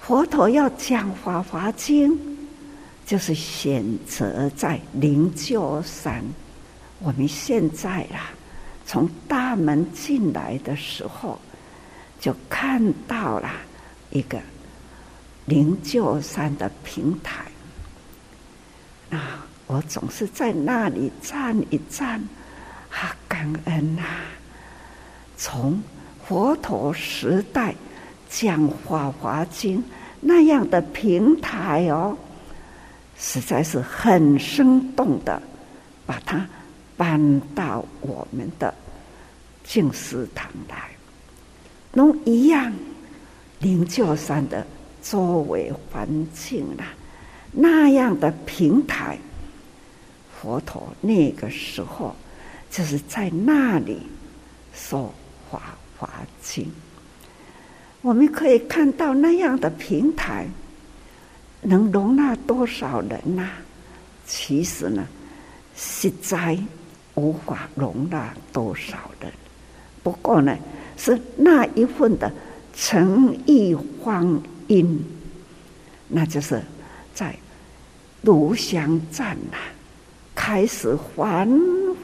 [0.00, 2.12] 佛陀要讲《法华经》，
[3.06, 6.24] 就是选择在灵鹫山。
[6.98, 8.34] 我们现在啊，
[8.84, 11.38] 从大门进来的时候，
[12.20, 13.48] 就看到了
[14.10, 14.40] 一个
[15.46, 17.44] 灵鹫山的平台。
[19.10, 22.20] 啊，我总是在那里站一站，
[22.90, 24.02] 啊，感恩呐！
[25.38, 25.82] 从
[26.26, 27.74] 佛陀时代。
[28.34, 29.78] 讲《法华经》
[30.18, 32.16] 那样的平台哦，
[33.18, 35.42] 实在是很生动的，
[36.06, 36.48] 把它
[36.96, 38.72] 搬到我们的
[39.62, 40.88] 净思堂来。
[41.92, 42.72] 侬一样，
[43.58, 44.66] 灵鹫山的
[45.02, 46.88] 周围环境啊，
[47.52, 49.18] 那样的平台，
[50.42, 52.16] 佛陀那个时候
[52.68, 53.98] 就是在那里
[54.74, 55.14] 说
[55.52, 56.10] 《法华
[56.42, 56.64] 经》。
[58.00, 60.48] 我们可以看到那样的平台，
[61.60, 63.50] 能容纳多少人呐、
[64.26, 65.06] 其实呢，
[65.76, 66.58] 实在
[67.14, 69.32] 无法容纳多少人。
[70.02, 70.58] 不过呢，
[70.96, 72.32] 是那一份的
[72.74, 75.04] 诚意欢音，
[76.08, 76.60] 那就是
[77.14, 77.32] 在
[78.22, 79.56] 炉香站呐，
[80.34, 81.48] 开始缓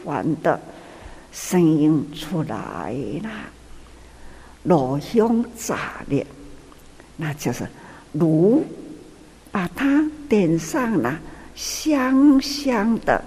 [0.04, 0.60] 缓的
[1.32, 3.30] 声音出来了。
[4.64, 6.26] 炉香炸裂，
[7.16, 7.66] 那就是
[8.12, 8.64] 炉
[9.50, 11.18] 把它点上了，
[11.54, 13.22] 香香的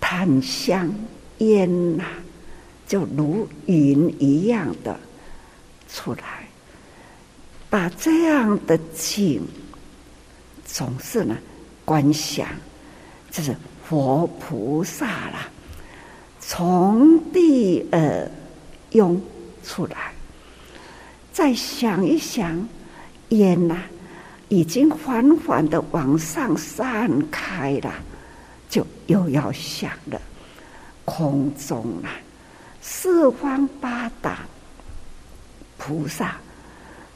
[0.00, 0.92] 檀香
[1.38, 2.04] 烟呐，
[2.88, 4.98] 就如云一样的
[5.88, 6.48] 出来。
[7.70, 9.42] 把这样的景，
[10.64, 11.36] 总是呢
[11.84, 12.48] 观想，
[13.30, 13.54] 就是
[13.88, 15.48] 佛菩萨啦，
[16.40, 18.30] 从地而
[18.90, 19.20] 涌
[19.62, 20.12] 出来。
[21.32, 22.66] 再想一想，
[23.30, 23.76] 烟呐、
[24.48, 27.92] 已经缓缓的往上散开了，
[28.68, 30.20] 就又要想了。
[31.04, 32.08] 空中啊，
[32.80, 34.38] 四方八达
[35.76, 36.36] 菩萨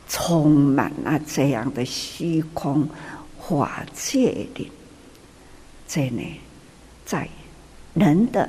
[0.09, 2.87] 充满了这样的虚空
[3.40, 4.70] 法界里，
[5.87, 6.22] 这呢，
[7.08, 7.26] 在
[7.94, 8.46] 人的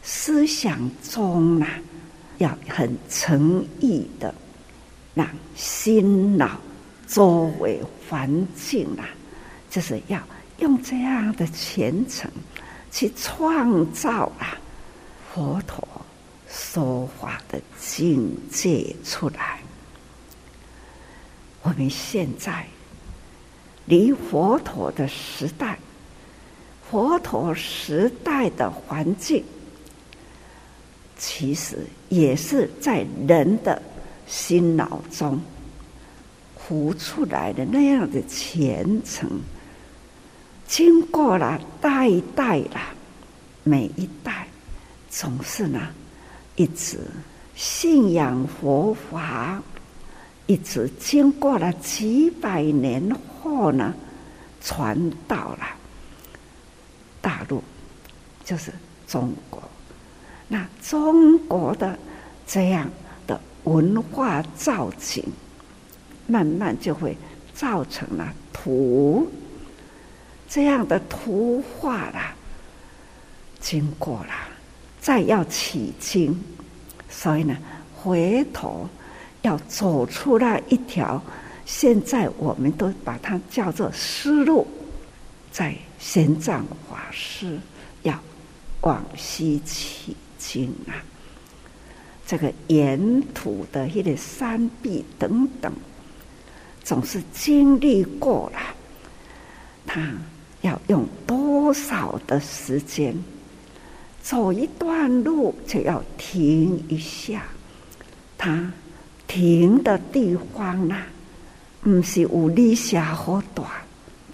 [0.00, 1.68] 思想中啊，
[2.38, 4.32] 要很诚意的。
[5.14, 5.26] 让
[5.56, 6.60] 心脑
[7.08, 9.08] 周围环境啊，
[9.68, 10.22] 就是要
[10.58, 12.30] 用这样的虔诚
[12.92, 14.56] 去创造啊
[15.32, 15.88] 佛陀
[16.48, 19.58] 说法的境界出来。
[21.62, 22.66] 我们现在
[23.86, 25.78] 离佛陀的时代，
[26.90, 29.42] 佛陀时代的环境，
[31.18, 33.82] 其实也是在人的。
[34.28, 35.40] 心脑中
[36.56, 39.30] 浮出来的那样的虔诚，
[40.66, 42.80] 经过了代代了，
[43.62, 44.48] 每一代
[45.08, 45.80] 总是呢，
[46.56, 46.98] 一直
[47.54, 49.62] 信仰佛法，
[50.46, 53.00] 一直经过了几百年
[53.40, 53.94] 后呢，
[54.60, 55.68] 传到了，
[58.46, 58.72] 就是
[59.06, 59.62] 中国。
[60.48, 61.98] 那中国的
[62.46, 62.90] 这样
[63.26, 63.38] 的。
[63.64, 65.24] 文化造景，
[66.28, 67.18] 慢慢就会
[67.52, 69.28] 造成了图，
[70.48, 72.32] 这样的图画啦，
[73.58, 74.32] 经过了，
[75.00, 76.40] 再要起经，
[77.10, 77.56] 所以呢，
[77.92, 78.88] 回头
[79.42, 81.20] 要走出来一条，
[81.64, 84.64] 现在我们都把它叫做丝路，
[85.50, 87.58] 在玄奘法师
[88.82, 90.94] 往西起经啊。
[92.26, 95.72] 这个沿途的一些山壁等等，
[96.82, 98.58] 总是经历过了，
[99.86, 100.12] 他
[100.62, 103.16] 要用多少的时间
[104.22, 107.44] 走一段路就要停一下，
[108.36, 108.72] 他
[109.28, 111.00] 停的地方呢，
[111.80, 113.70] 不是有理想好短，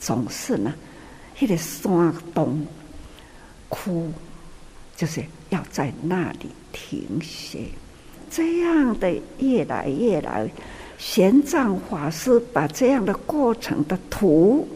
[0.01, 0.73] 总是呢，
[1.41, 2.67] 一个山洞
[3.69, 4.11] 窟，
[4.97, 7.67] 就是要在那里停歇。
[8.31, 10.49] 这样的越来越来，
[10.97, 14.67] 玄奘法师把这样的过程的图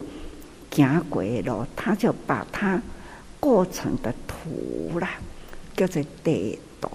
[0.69, 2.79] 讲过了，他就把他
[3.39, 5.09] 过程的图啦，
[5.75, 6.89] 叫做地图，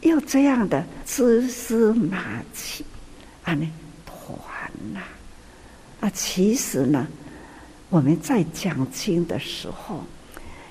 [0.00, 2.84] 有这样的蛛丝马迹，
[3.44, 3.70] 啊呢
[4.04, 4.36] 团
[4.92, 5.00] 呐，
[6.00, 7.06] 啊其实呢，
[7.88, 10.02] 我们在讲经的时候，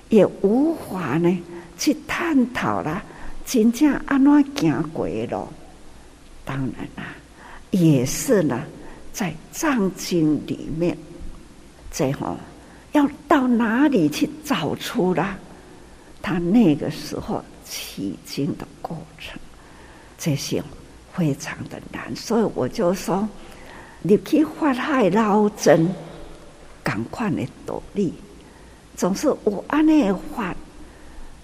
[0.10, 1.40] 也无法呢
[1.78, 3.04] 去探讨了
[3.46, 5.48] 真正安怎行过路，
[6.44, 7.16] 当然啦，
[7.72, 8.62] 也是呢，
[9.14, 10.98] 在藏经里面，
[11.92, 12.38] 最后
[12.92, 15.38] 要到哪里去找出啦
[16.22, 19.40] 他那个时候取经的过程，
[20.18, 20.62] 这些
[21.14, 23.28] 非常的难，所以我就说，
[24.02, 25.88] 你去法海捞针，
[26.84, 28.14] 赶快的努力，
[28.96, 30.56] 总是有安尼法，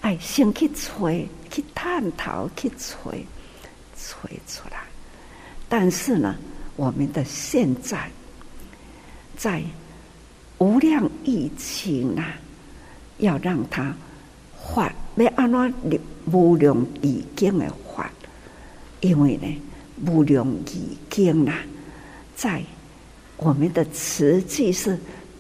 [0.04, 3.26] 哎，先去吹，去探讨，去吹，
[3.98, 4.84] 吹出来。
[5.70, 6.36] 但是呢，
[6.76, 8.12] 我们的现在
[9.38, 9.64] 在
[10.58, 12.36] 无量疫情啊，
[13.20, 13.96] 要让他
[14.76, 16.00] 法要安怎入
[16.34, 18.12] 无量义经的发，
[19.00, 19.48] 因为呢，
[20.06, 21.56] 无量义经啊，
[22.36, 22.62] 在
[23.38, 25.00] 我们的实际是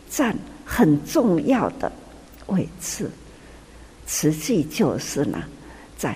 [0.09, 0.33] 占
[0.63, 1.91] 很重要的
[2.47, 3.11] 位置。
[4.15, 5.43] 实际就是呢，
[5.97, 6.11] 在《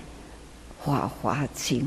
[0.86, 1.82] 法华经》，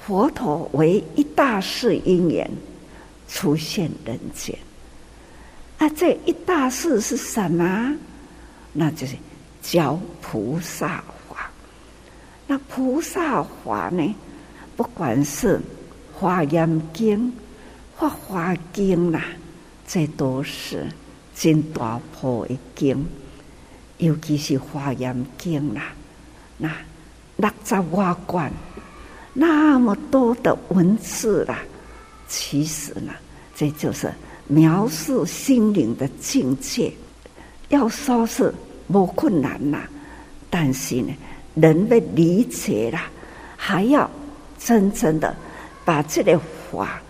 [0.00, 2.50] 佛陀为一大事因缘
[3.28, 4.58] 出现人间。
[5.76, 7.94] 啊，这一大事是什么？
[8.72, 9.16] 那就是
[9.60, 11.50] 教菩萨法。
[12.46, 14.14] 那菩萨法呢？
[14.76, 15.58] 不管是
[16.14, 17.18] 《华严经》、
[17.98, 19.22] 《法华经》啦，
[19.86, 20.86] 这都是
[21.36, 23.06] 真大部的经。
[23.98, 25.92] 尤其是《华严经》啦，
[26.56, 26.70] 那
[27.36, 28.52] 六十多卷，
[29.32, 31.58] 那么多的文字啦，
[32.28, 33.12] 其实呢，
[33.56, 34.12] 这就是
[34.46, 36.92] 描述心灵的境界。
[37.70, 38.54] 要说是
[38.86, 39.80] 不困难呐，
[40.48, 41.12] 但是呢，
[41.54, 43.10] 人的理解啦，
[43.56, 44.08] 还要
[44.58, 45.34] 真正的
[45.84, 46.40] 把这个
[46.70, 47.02] 法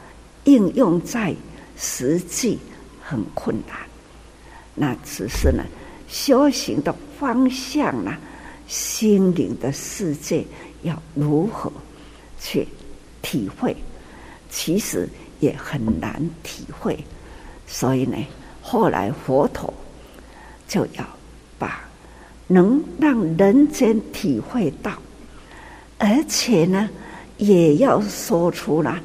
[0.45, 1.35] 应用在
[1.77, 2.59] 实际，
[3.03, 3.77] 很困难。
[4.75, 5.63] 那只是呢。
[6.09, 8.17] 修行的方向呢？
[8.67, 10.45] 心灵的世界
[10.83, 11.73] 要如何
[12.39, 12.69] 去
[13.23, 13.75] 体会？
[14.51, 15.09] 其实
[15.41, 16.99] 也很难体会。
[17.67, 18.17] 所以呢，
[18.61, 19.73] 后来佛陀
[20.67, 21.07] 就要
[21.59, 21.83] 把
[22.47, 24.93] 能让人间体会到，
[25.99, 26.89] 而且呢，
[27.39, 29.01] 也要说出了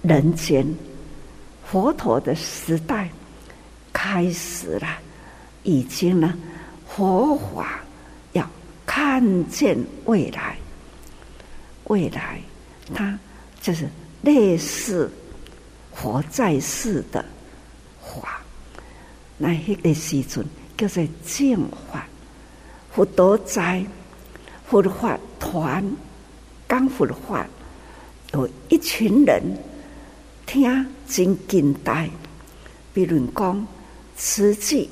[0.00, 0.66] 人间
[1.64, 3.10] 佛陀的时代
[3.92, 4.88] 开始了。
[5.66, 6.32] 已经呢，
[6.86, 7.80] 佛法
[8.34, 8.48] 要
[8.86, 10.56] 看见未来，
[11.88, 12.40] 未来
[12.94, 13.18] 它
[13.60, 13.88] 就是
[14.22, 15.10] 类似
[15.92, 17.24] 佛在世的
[18.00, 18.40] 法，
[19.36, 20.46] 那一个时阵
[20.78, 21.58] 叫做净
[21.90, 22.06] 法，
[22.92, 23.84] 佛陀在，
[24.68, 25.84] 佛法团，
[26.68, 27.44] 讲佛法，
[28.32, 29.42] 有一群人
[30.46, 32.08] 听真近代，
[32.94, 33.66] 比如讲
[34.16, 34.88] 慈济。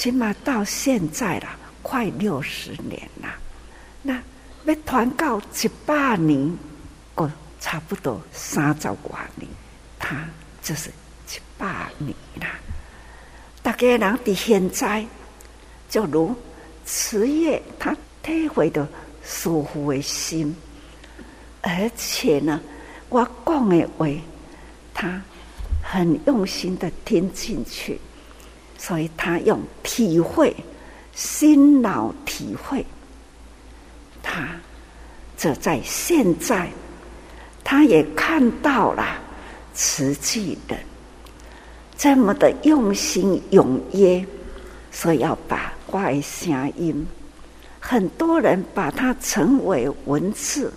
[0.00, 1.48] 起码到现在了，
[1.82, 3.28] 快六十年了。
[4.00, 4.14] 那
[4.64, 6.56] 要传到一百年，
[7.16, 7.30] 哦，
[7.60, 8.96] 差不多三十多
[9.36, 9.46] 年，
[9.98, 10.16] 他
[10.62, 12.46] 就是一百年了。
[13.62, 15.04] 大家人的现在，
[15.90, 16.34] 就如
[16.86, 18.88] 慈业，他体会的
[19.22, 20.56] 舒服的心，
[21.60, 22.58] 而且呢，
[23.10, 24.06] 我讲的话，
[24.94, 25.20] 他
[25.82, 28.00] 很用心的听进去。
[28.82, 30.56] 所以他用体会，
[31.14, 32.82] 心脑体会，
[34.22, 34.48] 他
[35.36, 36.70] 这在现在，
[37.62, 39.04] 他也看到了
[39.74, 40.80] 慈济人
[41.98, 44.24] 这么的用心踊跃，
[44.90, 47.06] 所以要把外声音，
[47.78, 50.72] 很多人把它称为文字，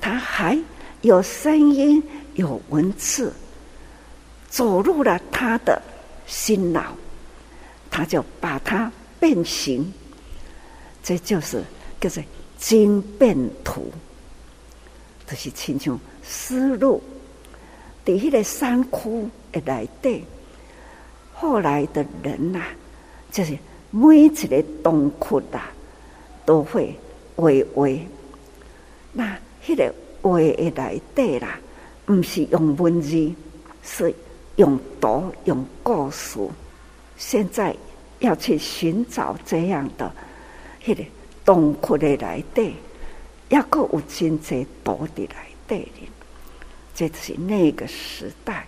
[0.00, 0.58] 他还
[1.02, 3.30] 有声音有文字，
[4.48, 5.82] 走入了他的
[6.26, 6.96] 心脑。
[7.96, 9.90] 他就把它变形，
[11.02, 11.64] 这就是
[11.98, 12.22] 叫做
[12.58, 13.34] 经变
[13.64, 13.90] 图，
[15.26, 17.02] 就是亲像丝路，
[18.04, 20.22] 在迄个山窟的内底，
[21.32, 22.68] 后来的人呐、啊，
[23.32, 23.56] 就是
[23.90, 25.72] 每一个洞窟啊，
[26.44, 26.94] 都会
[27.34, 27.88] 画画。
[29.10, 31.58] 那迄个画的内底啦，
[32.04, 33.32] 不是用文字，
[33.82, 34.14] 是
[34.56, 36.38] 用图、用故事。
[37.16, 37.74] 现在
[38.20, 40.12] 要去寻找这样的
[40.84, 41.04] 那个
[41.44, 42.74] 洞窟的来底，
[43.48, 45.88] 要够有真济多的来底，
[46.94, 48.66] 这是那个时代，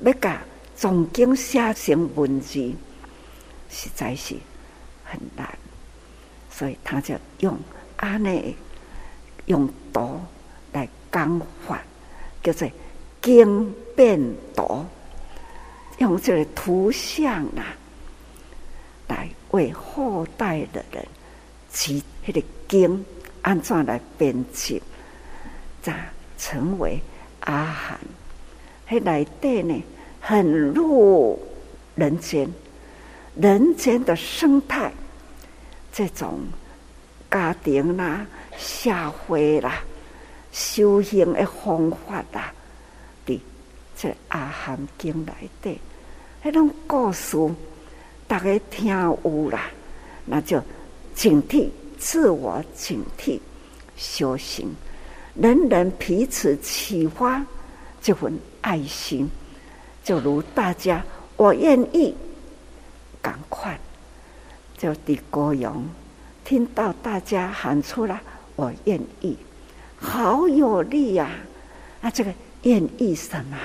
[0.00, 0.42] 要把
[0.74, 2.72] 总经写成文字，
[3.70, 4.34] 实在是
[5.04, 5.48] 很难。
[6.50, 7.56] 所以他就用
[7.96, 8.54] 阿内
[9.46, 10.20] 用图
[10.72, 11.82] 来讲法，
[12.42, 12.68] 叫做
[13.20, 14.18] 经变
[14.54, 14.84] 图，
[15.98, 17.76] 用这个图像啊，
[19.08, 21.06] 来为后代的人
[21.70, 23.04] 其迄个经，
[23.42, 24.82] 安怎来编辑，
[25.82, 25.94] 再
[26.38, 27.00] 成为
[27.40, 27.98] 阿含。
[28.88, 29.82] 喺内底呢，
[30.20, 31.38] 很入
[31.94, 32.48] 人间，
[33.34, 34.92] 人间的生态，
[35.92, 36.38] 这种
[37.30, 38.26] 家庭啦、
[38.56, 39.80] 社会啦、
[40.52, 42.52] 修行的方法啦，
[43.24, 43.40] 的
[43.96, 45.80] 这阿含经内底，
[46.42, 47.36] 迄种故事，
[48.28, 49.70] 大家听有啦，
[50.24, 50.62] 那就
[51.14, 51.68] 警惕
[51.98, 53.40] 自我，警惕
[53.96, 54.74] 修行，
[55.34, 57.44] 人人彼此启发
[58.02, 58.38] 这份。
[58.62, 59.30] 爱心，
[60.02, 61.04] 就如大家，
[61.36, 62.12] 我愿意，
[63.22, 63.78] 赶快，
[64.76, 65.88] 就地高阳，
[66.44, 68.20] 听到大家喊出来，
[68.56, 69.36] 我愿意，
[69.96, 71.30] 好有力呀！
[72.00, 73.56] 啊，这个愿意什么？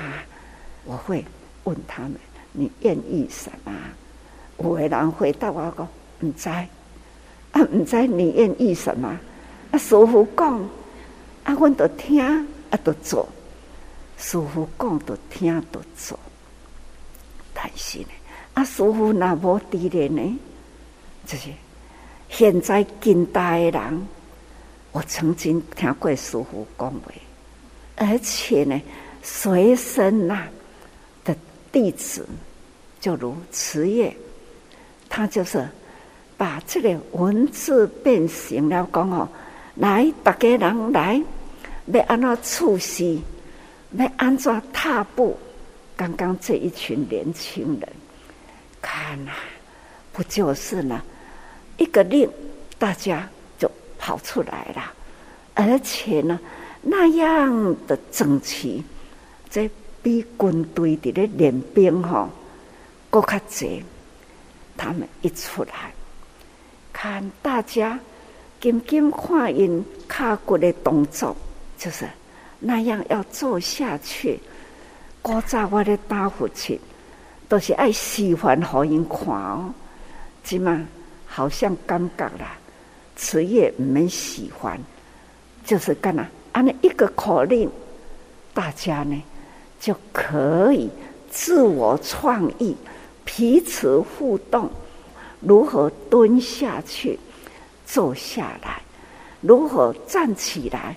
[0.86, 1.26] 我会
[1.64, 2.14] 问他们，
[2.52, 3.74] 你愿意什么？
[4.64, 5.88] 有的人回答我讲，
[6.22, 9.20] 唔知，啊唔知你愿意什么？
[9.72, 10.60] 啊师傅讲，
[11.44, 12.22] 啊阮都听，
[12.70, 13.28] 啊都做。
[14.18, 16.20] 师傅讲，就听，就做。
[17.54, 18.08] 但是呢，
[18.54, 20.40] 啊，师傅那无伫咧呢，
[21.26, 21.50] 就是
[22.30, 24.08] 现在近代的人，
[24.92, 27.00] 我曾经听过师傅讲话，
[27.96, 28.82] 而且呢，
[29.24, 30.48] 随身呐
[31.24, 31.36] 的
[31.72, 32.28] 弟子，
[33.00, 34.16] 就如慈业，
[35.14, 35.68] 他就是
[36.38, 39.28] 把这个文字变形了，讲哦，
[39.76, 41.22] 来，大家人来，
[41.88, 43.20] 要安怎处事。
[43.92, 45.38] 来安怎踏步？
[45.98, 47.90] 刚刚这一群年轻人，
[48.82, 49.38] 看呐、啊，
[50.14, 51.02] 不就是呢？
[51.76, 52.30] 一个令，
[52.80, 53.28] 大家
[53.60, 54.94] 就跑出来了，
[55.56, 56.40] 而且呢，
[56.82, 58.82] 那样的整齐，
[59.50, 59.70] 这
[60.02, 62.30] 比军队的咧练兵哈，
[63.10, 63.68] 更加多。
[64.82, 65.94] 他们一出来，
[66.92, 68.00] 看大家
[68.60, 71.36] 紧紧看因卡骨的动作，
[71.78, 72.10] 就是。
[72.64, 74.40] 那样要做下去，
[75.20, 76.80] 古早我的大父亲
[77.50, 79.74] 都是爱喜欢好因看哦，
[80.44, 80.80] 起码
[81.26, 82.56] 好像感觉啦，
[83.16, 84.80] 职业没喜欢，
[85.66, 87.68] 就是干哪，按那一个口令，
[88.54, 89.20] 大家呢
[89.80, 90.88] 就可以
[91.32, 92.78] 自我创意，
[93.36, 94.70] 彼此互动，
[95.40, 97.18] 如何蹲下去，
[97.86, 98.82] 坐下来，
[99.40, 100.96] 如何站起来。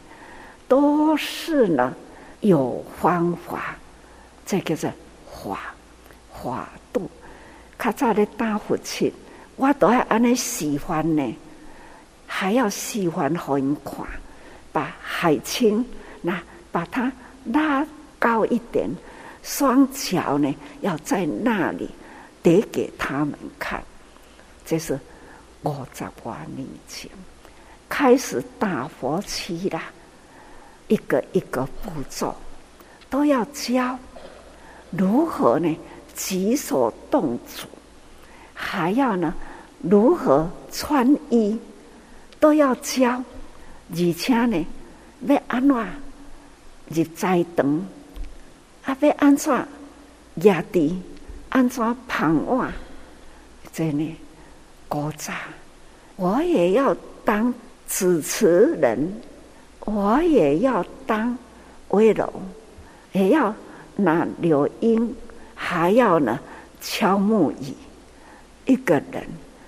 [0.67, 1.95] 都是呢，
[2.41, 3.77] 有方法，
[4.45, 4.91] 这个是
[5.31, 5.75] 法
[6.33, 7.09] 法度。
[7.79, 9.13] 较早的大父亲，
[9.57, 11.37] 我都要安尼喜欢呢，
[12.27, 14.05] 还要喜欢好人看，
[14.73, 15.85] 把海清
[16.21, 17.13] 那把它
[17.45, 17.87] 拉
[18.19, 18.91] 高一点，
[19.43, 21.89] 双脚呢要在那里
[22.45, 23.83] 得给他们看。
[24.65, 24.97] 这是
[25.65, 27.11] 五十多年前
[27.89, 29.83] 开始大佛期啦。
[30.87, 32.37] 一个一个步骤
[33.11, 33.99] 都要教，
[34.91, 35.77] 如何呢？
[36.15, 37.67] 举手动足，
[38.55, 39.35] 还要呢？
[39.81, 41.59] 如何穿衣
[42.39, 43.21] 都要教。
[43.91, 44.67] 而且呢，
[45.27, 45.77] 要安怎
[46.89, 47.87] 入斋堂，
[48.85, 49.69] 啊，要安怎
[50.37, 51.03] 压地，
[51.55, 52.73] 安怎捧碗，
[53.73, 54.17] 这呢，
[54.89, 55.33] 古早
[56.17, 56.93] 我也要
[57.25, 57.55] 当
[57.89, 59.13] 主持人。
[59.87, 61.39] 我也要当
[61.91, 62.27] 威龙，
[63.13, 63.55] 也要
[63.95, 65.15] 拿柳音，
[65.55, 66.41] 还要呢
[66.81, 67.75] 敲木鱼。
[68.65, 69.25] 一个人，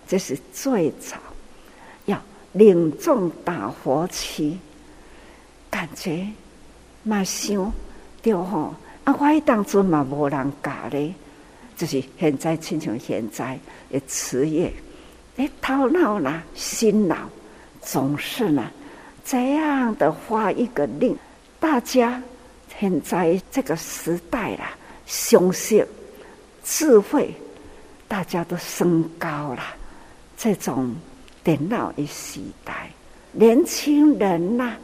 [0.09, 1.17] 这是最早
[2.07, 2.19] 要
[2.53, 4.59] 领众打佛七，
[5.71, 6.27] 感觉
[7.05, 7.73] 嘛想
[8.23, 8.75] 对吼。
[9.05, 11.15] 啊，我迄当初嘛无人教咧，
[11.77, 13.59] 就是现在亲像现在
[13.91, 14.73] 的职业，
[15.37, 17.29] 诶，头脑呢，心脑
[17.83, 18.71] 总是呢。
[19.25, 21.17] 这样的话，一个令
[21.61, 22.23] 大家
[22.79, 25.85] 现在这个时代啦，相信
[26.65, 27.35] 智慧，
[28.09, 29.63] 大家都升高了。
[30.39, 30.95] 这种
[31.43, 32.91] 电脑的时代，
[33.33, 34.79] 年轻人呐、啊，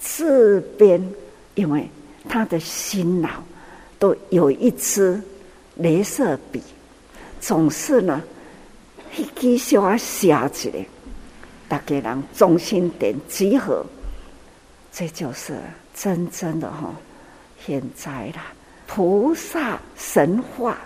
[0.00, 1.00] 自编，
[1.54, 1.88] 因为
[2.28, 3.42] 他的心脑
[3.98, 5.22] 都有一支
[5.78, 6.62] 镭射笔，
[7.40, 8.22] 总是呢，
[9.16, 10.86] 一支小写起来。
[11.68, 13.84] 大家人中心点集合，
[14.92, 15.58] 这就是
[15.94, 16.94] 真正的哈，
[17.64, 18.52] 现在啦，
[18.86, 20.78] 菩萨神话，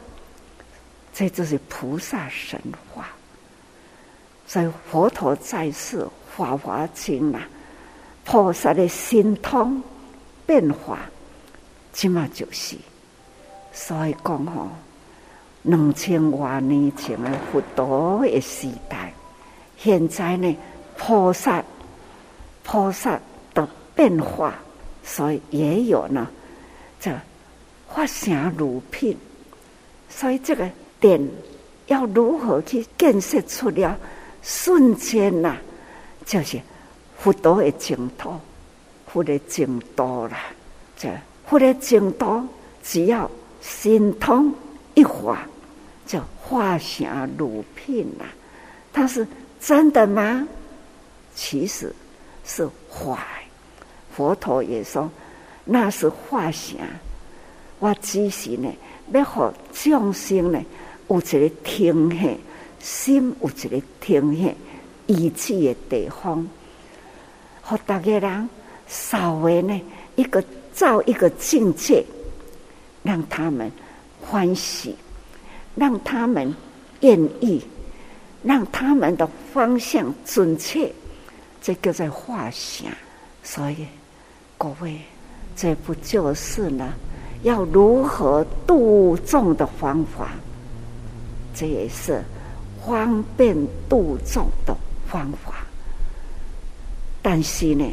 [1.12, 2.58] 这就是菩萨神
[2.94, 3.08] 话。
[4.46, 5.98] 所以佛陀在世，
[6.34, 7.46] 《法华经》啊，
[8.24, 9.82] 菩萨的心通
[10.46, 11.00] 变化，
[11.92, 12.76] 即嘛就是。
[13.80, 14.68] 所以讲吼，
[15.62, 19.12] 两千多年前的佛陀的时代，
[19.78, 20.56] 现在呢，
[20.96, 21.62] 菩萨
[22.64, 23.18] 菩萨
[23.54, 24.52] 的变化，
[25.04, 26.28] 所以也有呢，
[26.98, 27.08] 这
[27.88, 29.16] 法成如品。
[30.10, 30.68] 所以这个
[30.98, 31.20] 点
[31.86, 33.96] 要如何去建设出了
[34.42, 35.56] 瞬间呐、
[36.26, 36.60] 就是
[37.16, 38.32] 佛陀的净土，
[39.06, 40.36] 佛的净土啦。
[40.96, 41.08] 这
[41.46, 42.44] 佛的净土，
[42.82, 43.30] 只要
[43.60, 44.52] 心通
[44.94, 45.46] 一法，
[46.06, 48.24] 就化成如品呐。
[48.92, 49.26] 它是
[49.60, 50.46] 真的吗？
[51.34, 51.94] 其实
[52.44, 53.26] 是法。
[54.14, 55.10] 佛陀也说，
[55.64, 56.78] 那是化成。
[57.78, 58.68] 我只是呢。
[59.10, 60.62] 要互众生呢，
[61.08, 62.28] 有一个停下
[62.78, 64.52] 心，有一个停下
[65.06, 66.46] 意志的地方，
[67.62, 68.50] 互大家人
[68.86, 69.80] 稍微呢
[70.16, 70.44] 一个
[70.74, 72.04] 造一个境界，
[73.08, 73.72] 让他们
[74.20, 74.94] 欢喜，
[75.74, 76.54] 让他们
[77.00, 77.64] 愿意，
[78.42, 80.92] 让他们的方向准确，
[81.62, 82.92] 这个在化想。
[83.42, 83.86] 所以
[84.58, 85.00] 各位，
[85.56, 86.92] 这不就是呢？
[87.44, 90.32] 要如何度众的方法，
[91.54, 92.22] 这也是
[92.84, 93.56] 方便
[93.88, 94.76] 度众的
[95.08, 95.64] 方法。
[97.22, 97.86] 但是呢，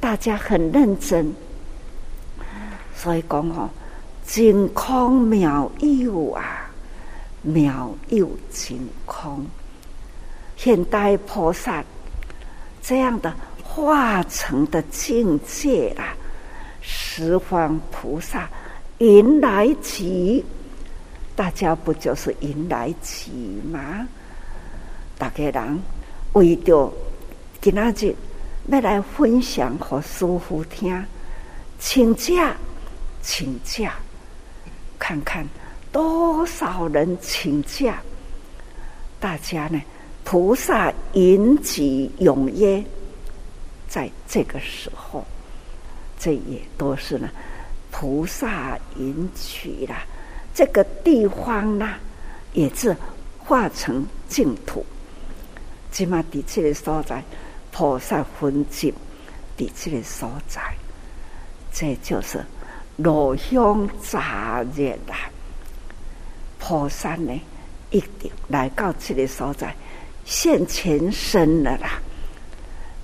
[0.00, 1.32] 大家很认真，
[2.96, 3.70] 所以讲哦，
[4.28, 6.70] 净空妙有啊，
[7.40, 9.44] 妙有净空。
[10.54, 11.82] 现代菩萨
[12.82, 16.14] 这样的化成的境界啊，
[16.82, 18.46] 十方菩萨。
[18.98, 20.44] 迎来集，
[21.34, 23.30] 大家不就是迎来集
[23.72, 24.06] 吗？
[25.16, 25.82] 大家人
[26.34, 26.92] 为着
[27.62, 28.14] 今仔日
[28.66, 31.02] 要来分享给师父听，
[31.78, 32.54] 请假，
[33.22, 33.94] 请假，
[35.08, 35.48] 看看
[35.90, 37.98] 多少人请假。
[39.18, 39.80] 大家呢，
[40.22, 42.84] 菩萨迎集踊跃，
[43.88, 45.24] 在这个时候，
[46.18, 47.30] 这也都是呢。
[47.90, 49.96] 菩萨迎娶了
[50.54, 51.94] 这个地方呢，
[52.52, 52.94] 也是
[53.38, 54.84] 化成净土。
[55.90, 57.24] 起码底这个所在，
[57.72, 58.92] 菩萨分集
[59.56, 60.60] 底这个所在，
[61.72, 62.44] 这就是
[62.98, 65.30] 炉香乍热啦。
[66.58, 67.40] 菩萨呢，
[67.90, 69.74] 一定来到这个所在，
[70.24, 72.00] 现前身了啦，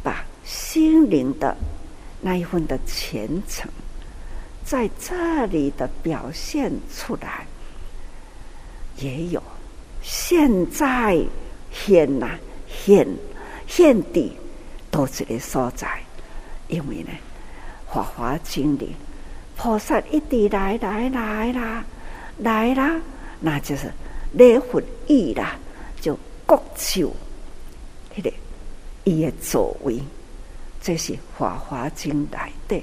[0.02, 1.56] 把心灵的
[2.20, 3.70] 那一份的虔诚。
[4.64, 7.46] 在这里的表现出来，
[8.96, 9.42] 也有
[10.02, 11.22] 现在
[11.70, 12.30] 现呐
[12.66, 13.06] 现
[13.66, 14.36] 现地
[14.90, 16.02] 都这个所在，
[16.68, 17.10] 因为呢，
[17.94, 18.94] 《法华经》里
[19.56, 21.84] 菩萨一直来来来啦，
[22.38, 23.00] 来啦，
[23.40, 23.90] 那就是
[24.32, 25.56] 礼佛意啦，
[26.00, 27.12] 就各就
[28.16, 28.32] 迄个
[29.04, 30.00] 伊的座位，
[30.82, 32.82] 这是《法华经》来的，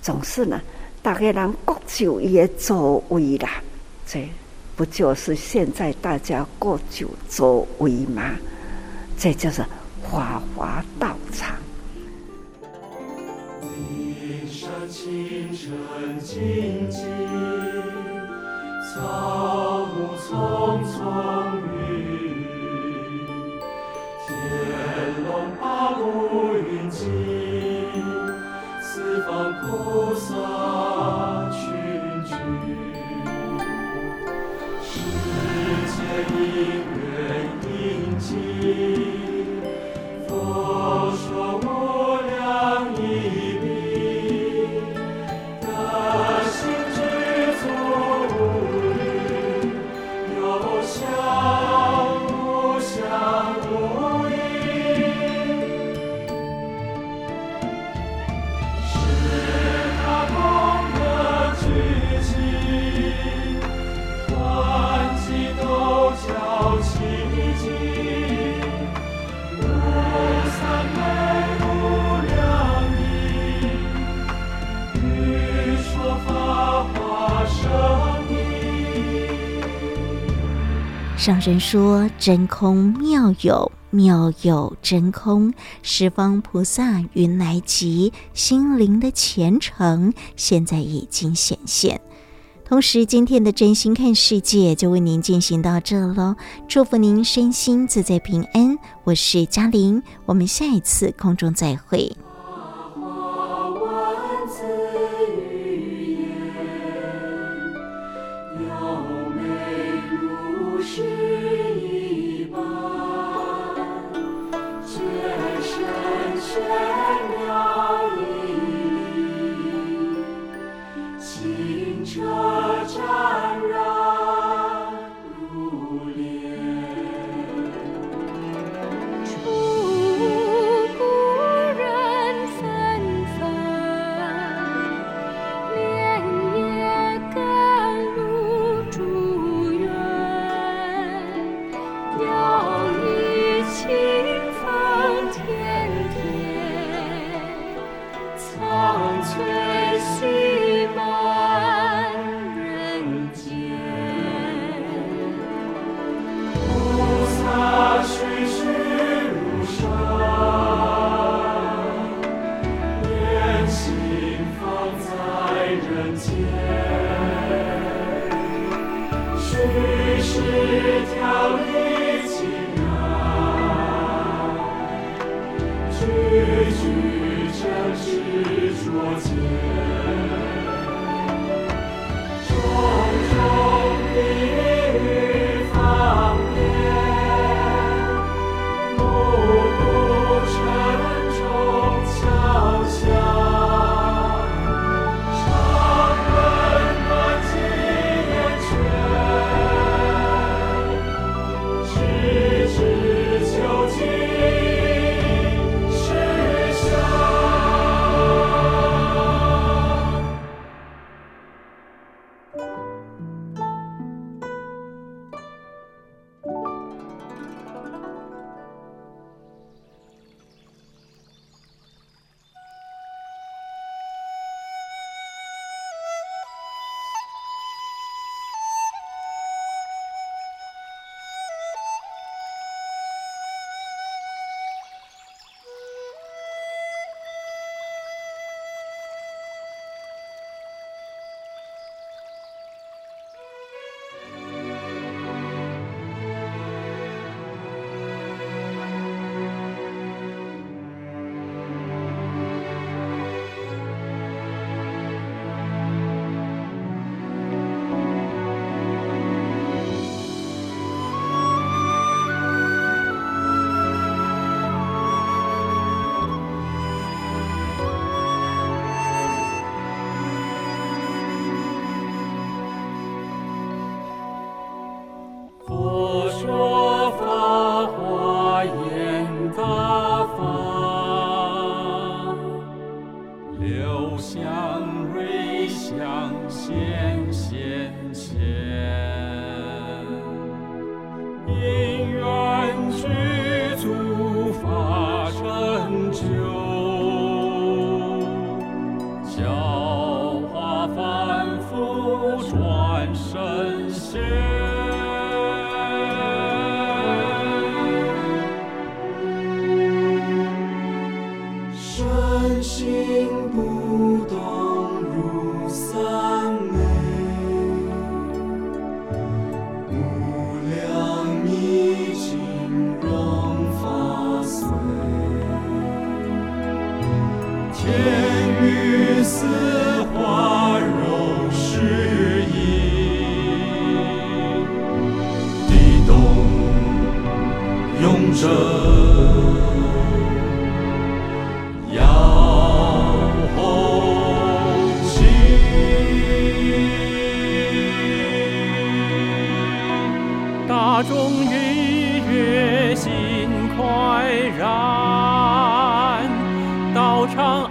[0.00, 0.60] 总是呢。
[1.02, 3.62] 大家人各就伊个座位啦，
[4.04, 4.28] 这
[4.74, 8.32] 不就是现在大家各就座位吗？
[9.16, 9.64] 这就是
[10.02, 11.54] 法华道场。
[13.78, 17.04] 云山青城静静，
[18.94, 20.94] 草木葱葱
[21.62, 21.70] 郁
[22.00, 22.46] 郁，
[24.26, 24.28] 天
[25.26, 25.28] 龙
[25.60, 26.00] 八部
[26.56, 27.04] 云集，
[28.80, 31.60] 四方菩萨群
[32.24, 32.32] 聚，
[34.82, 34.88] 世
[35.92, 35.96] 界
[36.32, 36.34] 因
[36.96, 37.04] 缘
[37.62, 37.70] 应
[38.18, 39.05] 尽。
[81.26, 85.52] 上人说：“真空妙有，妙有真空。
[85.82, 92.00] 十方菩萨云来集，心灵的虔诚现在已经显现。
[92.64, 96.36] 同时，今天的真心看世界就为您进行到这喽。
[96.68, 98.78] 祝福您身心自在平安。
[99.02, 102.16] 我是嘉玲，我们下一次空中再会。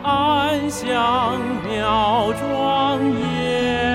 [0.03, 3.94] 安详，妙庄严。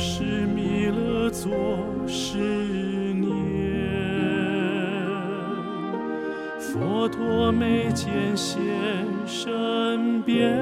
[0.00, 1.50] 是弥勒作
[2.06, 2.38] 是
[3.14, 3.28] 念，
[6.56, 8.56] 佛陀眉间现
[9.26, 10.56] 身边，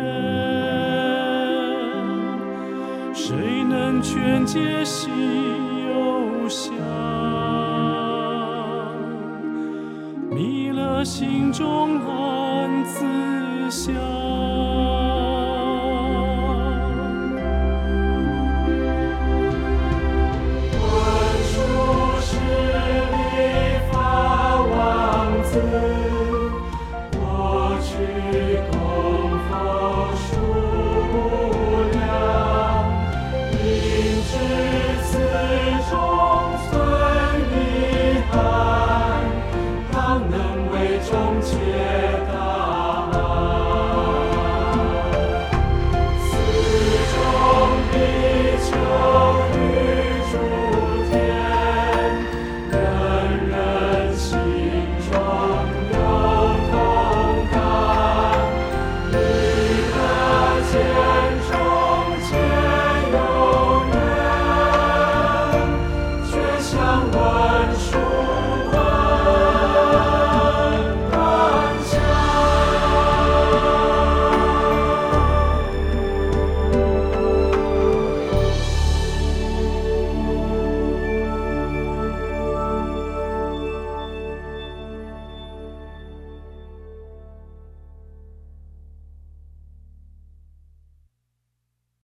[3.12, 5.12] 谁能劝解心
[5.91, 6.72] 忧相？
[10.30, 13.05] 弥勒心中暗自
[13.70, 14.26] 想。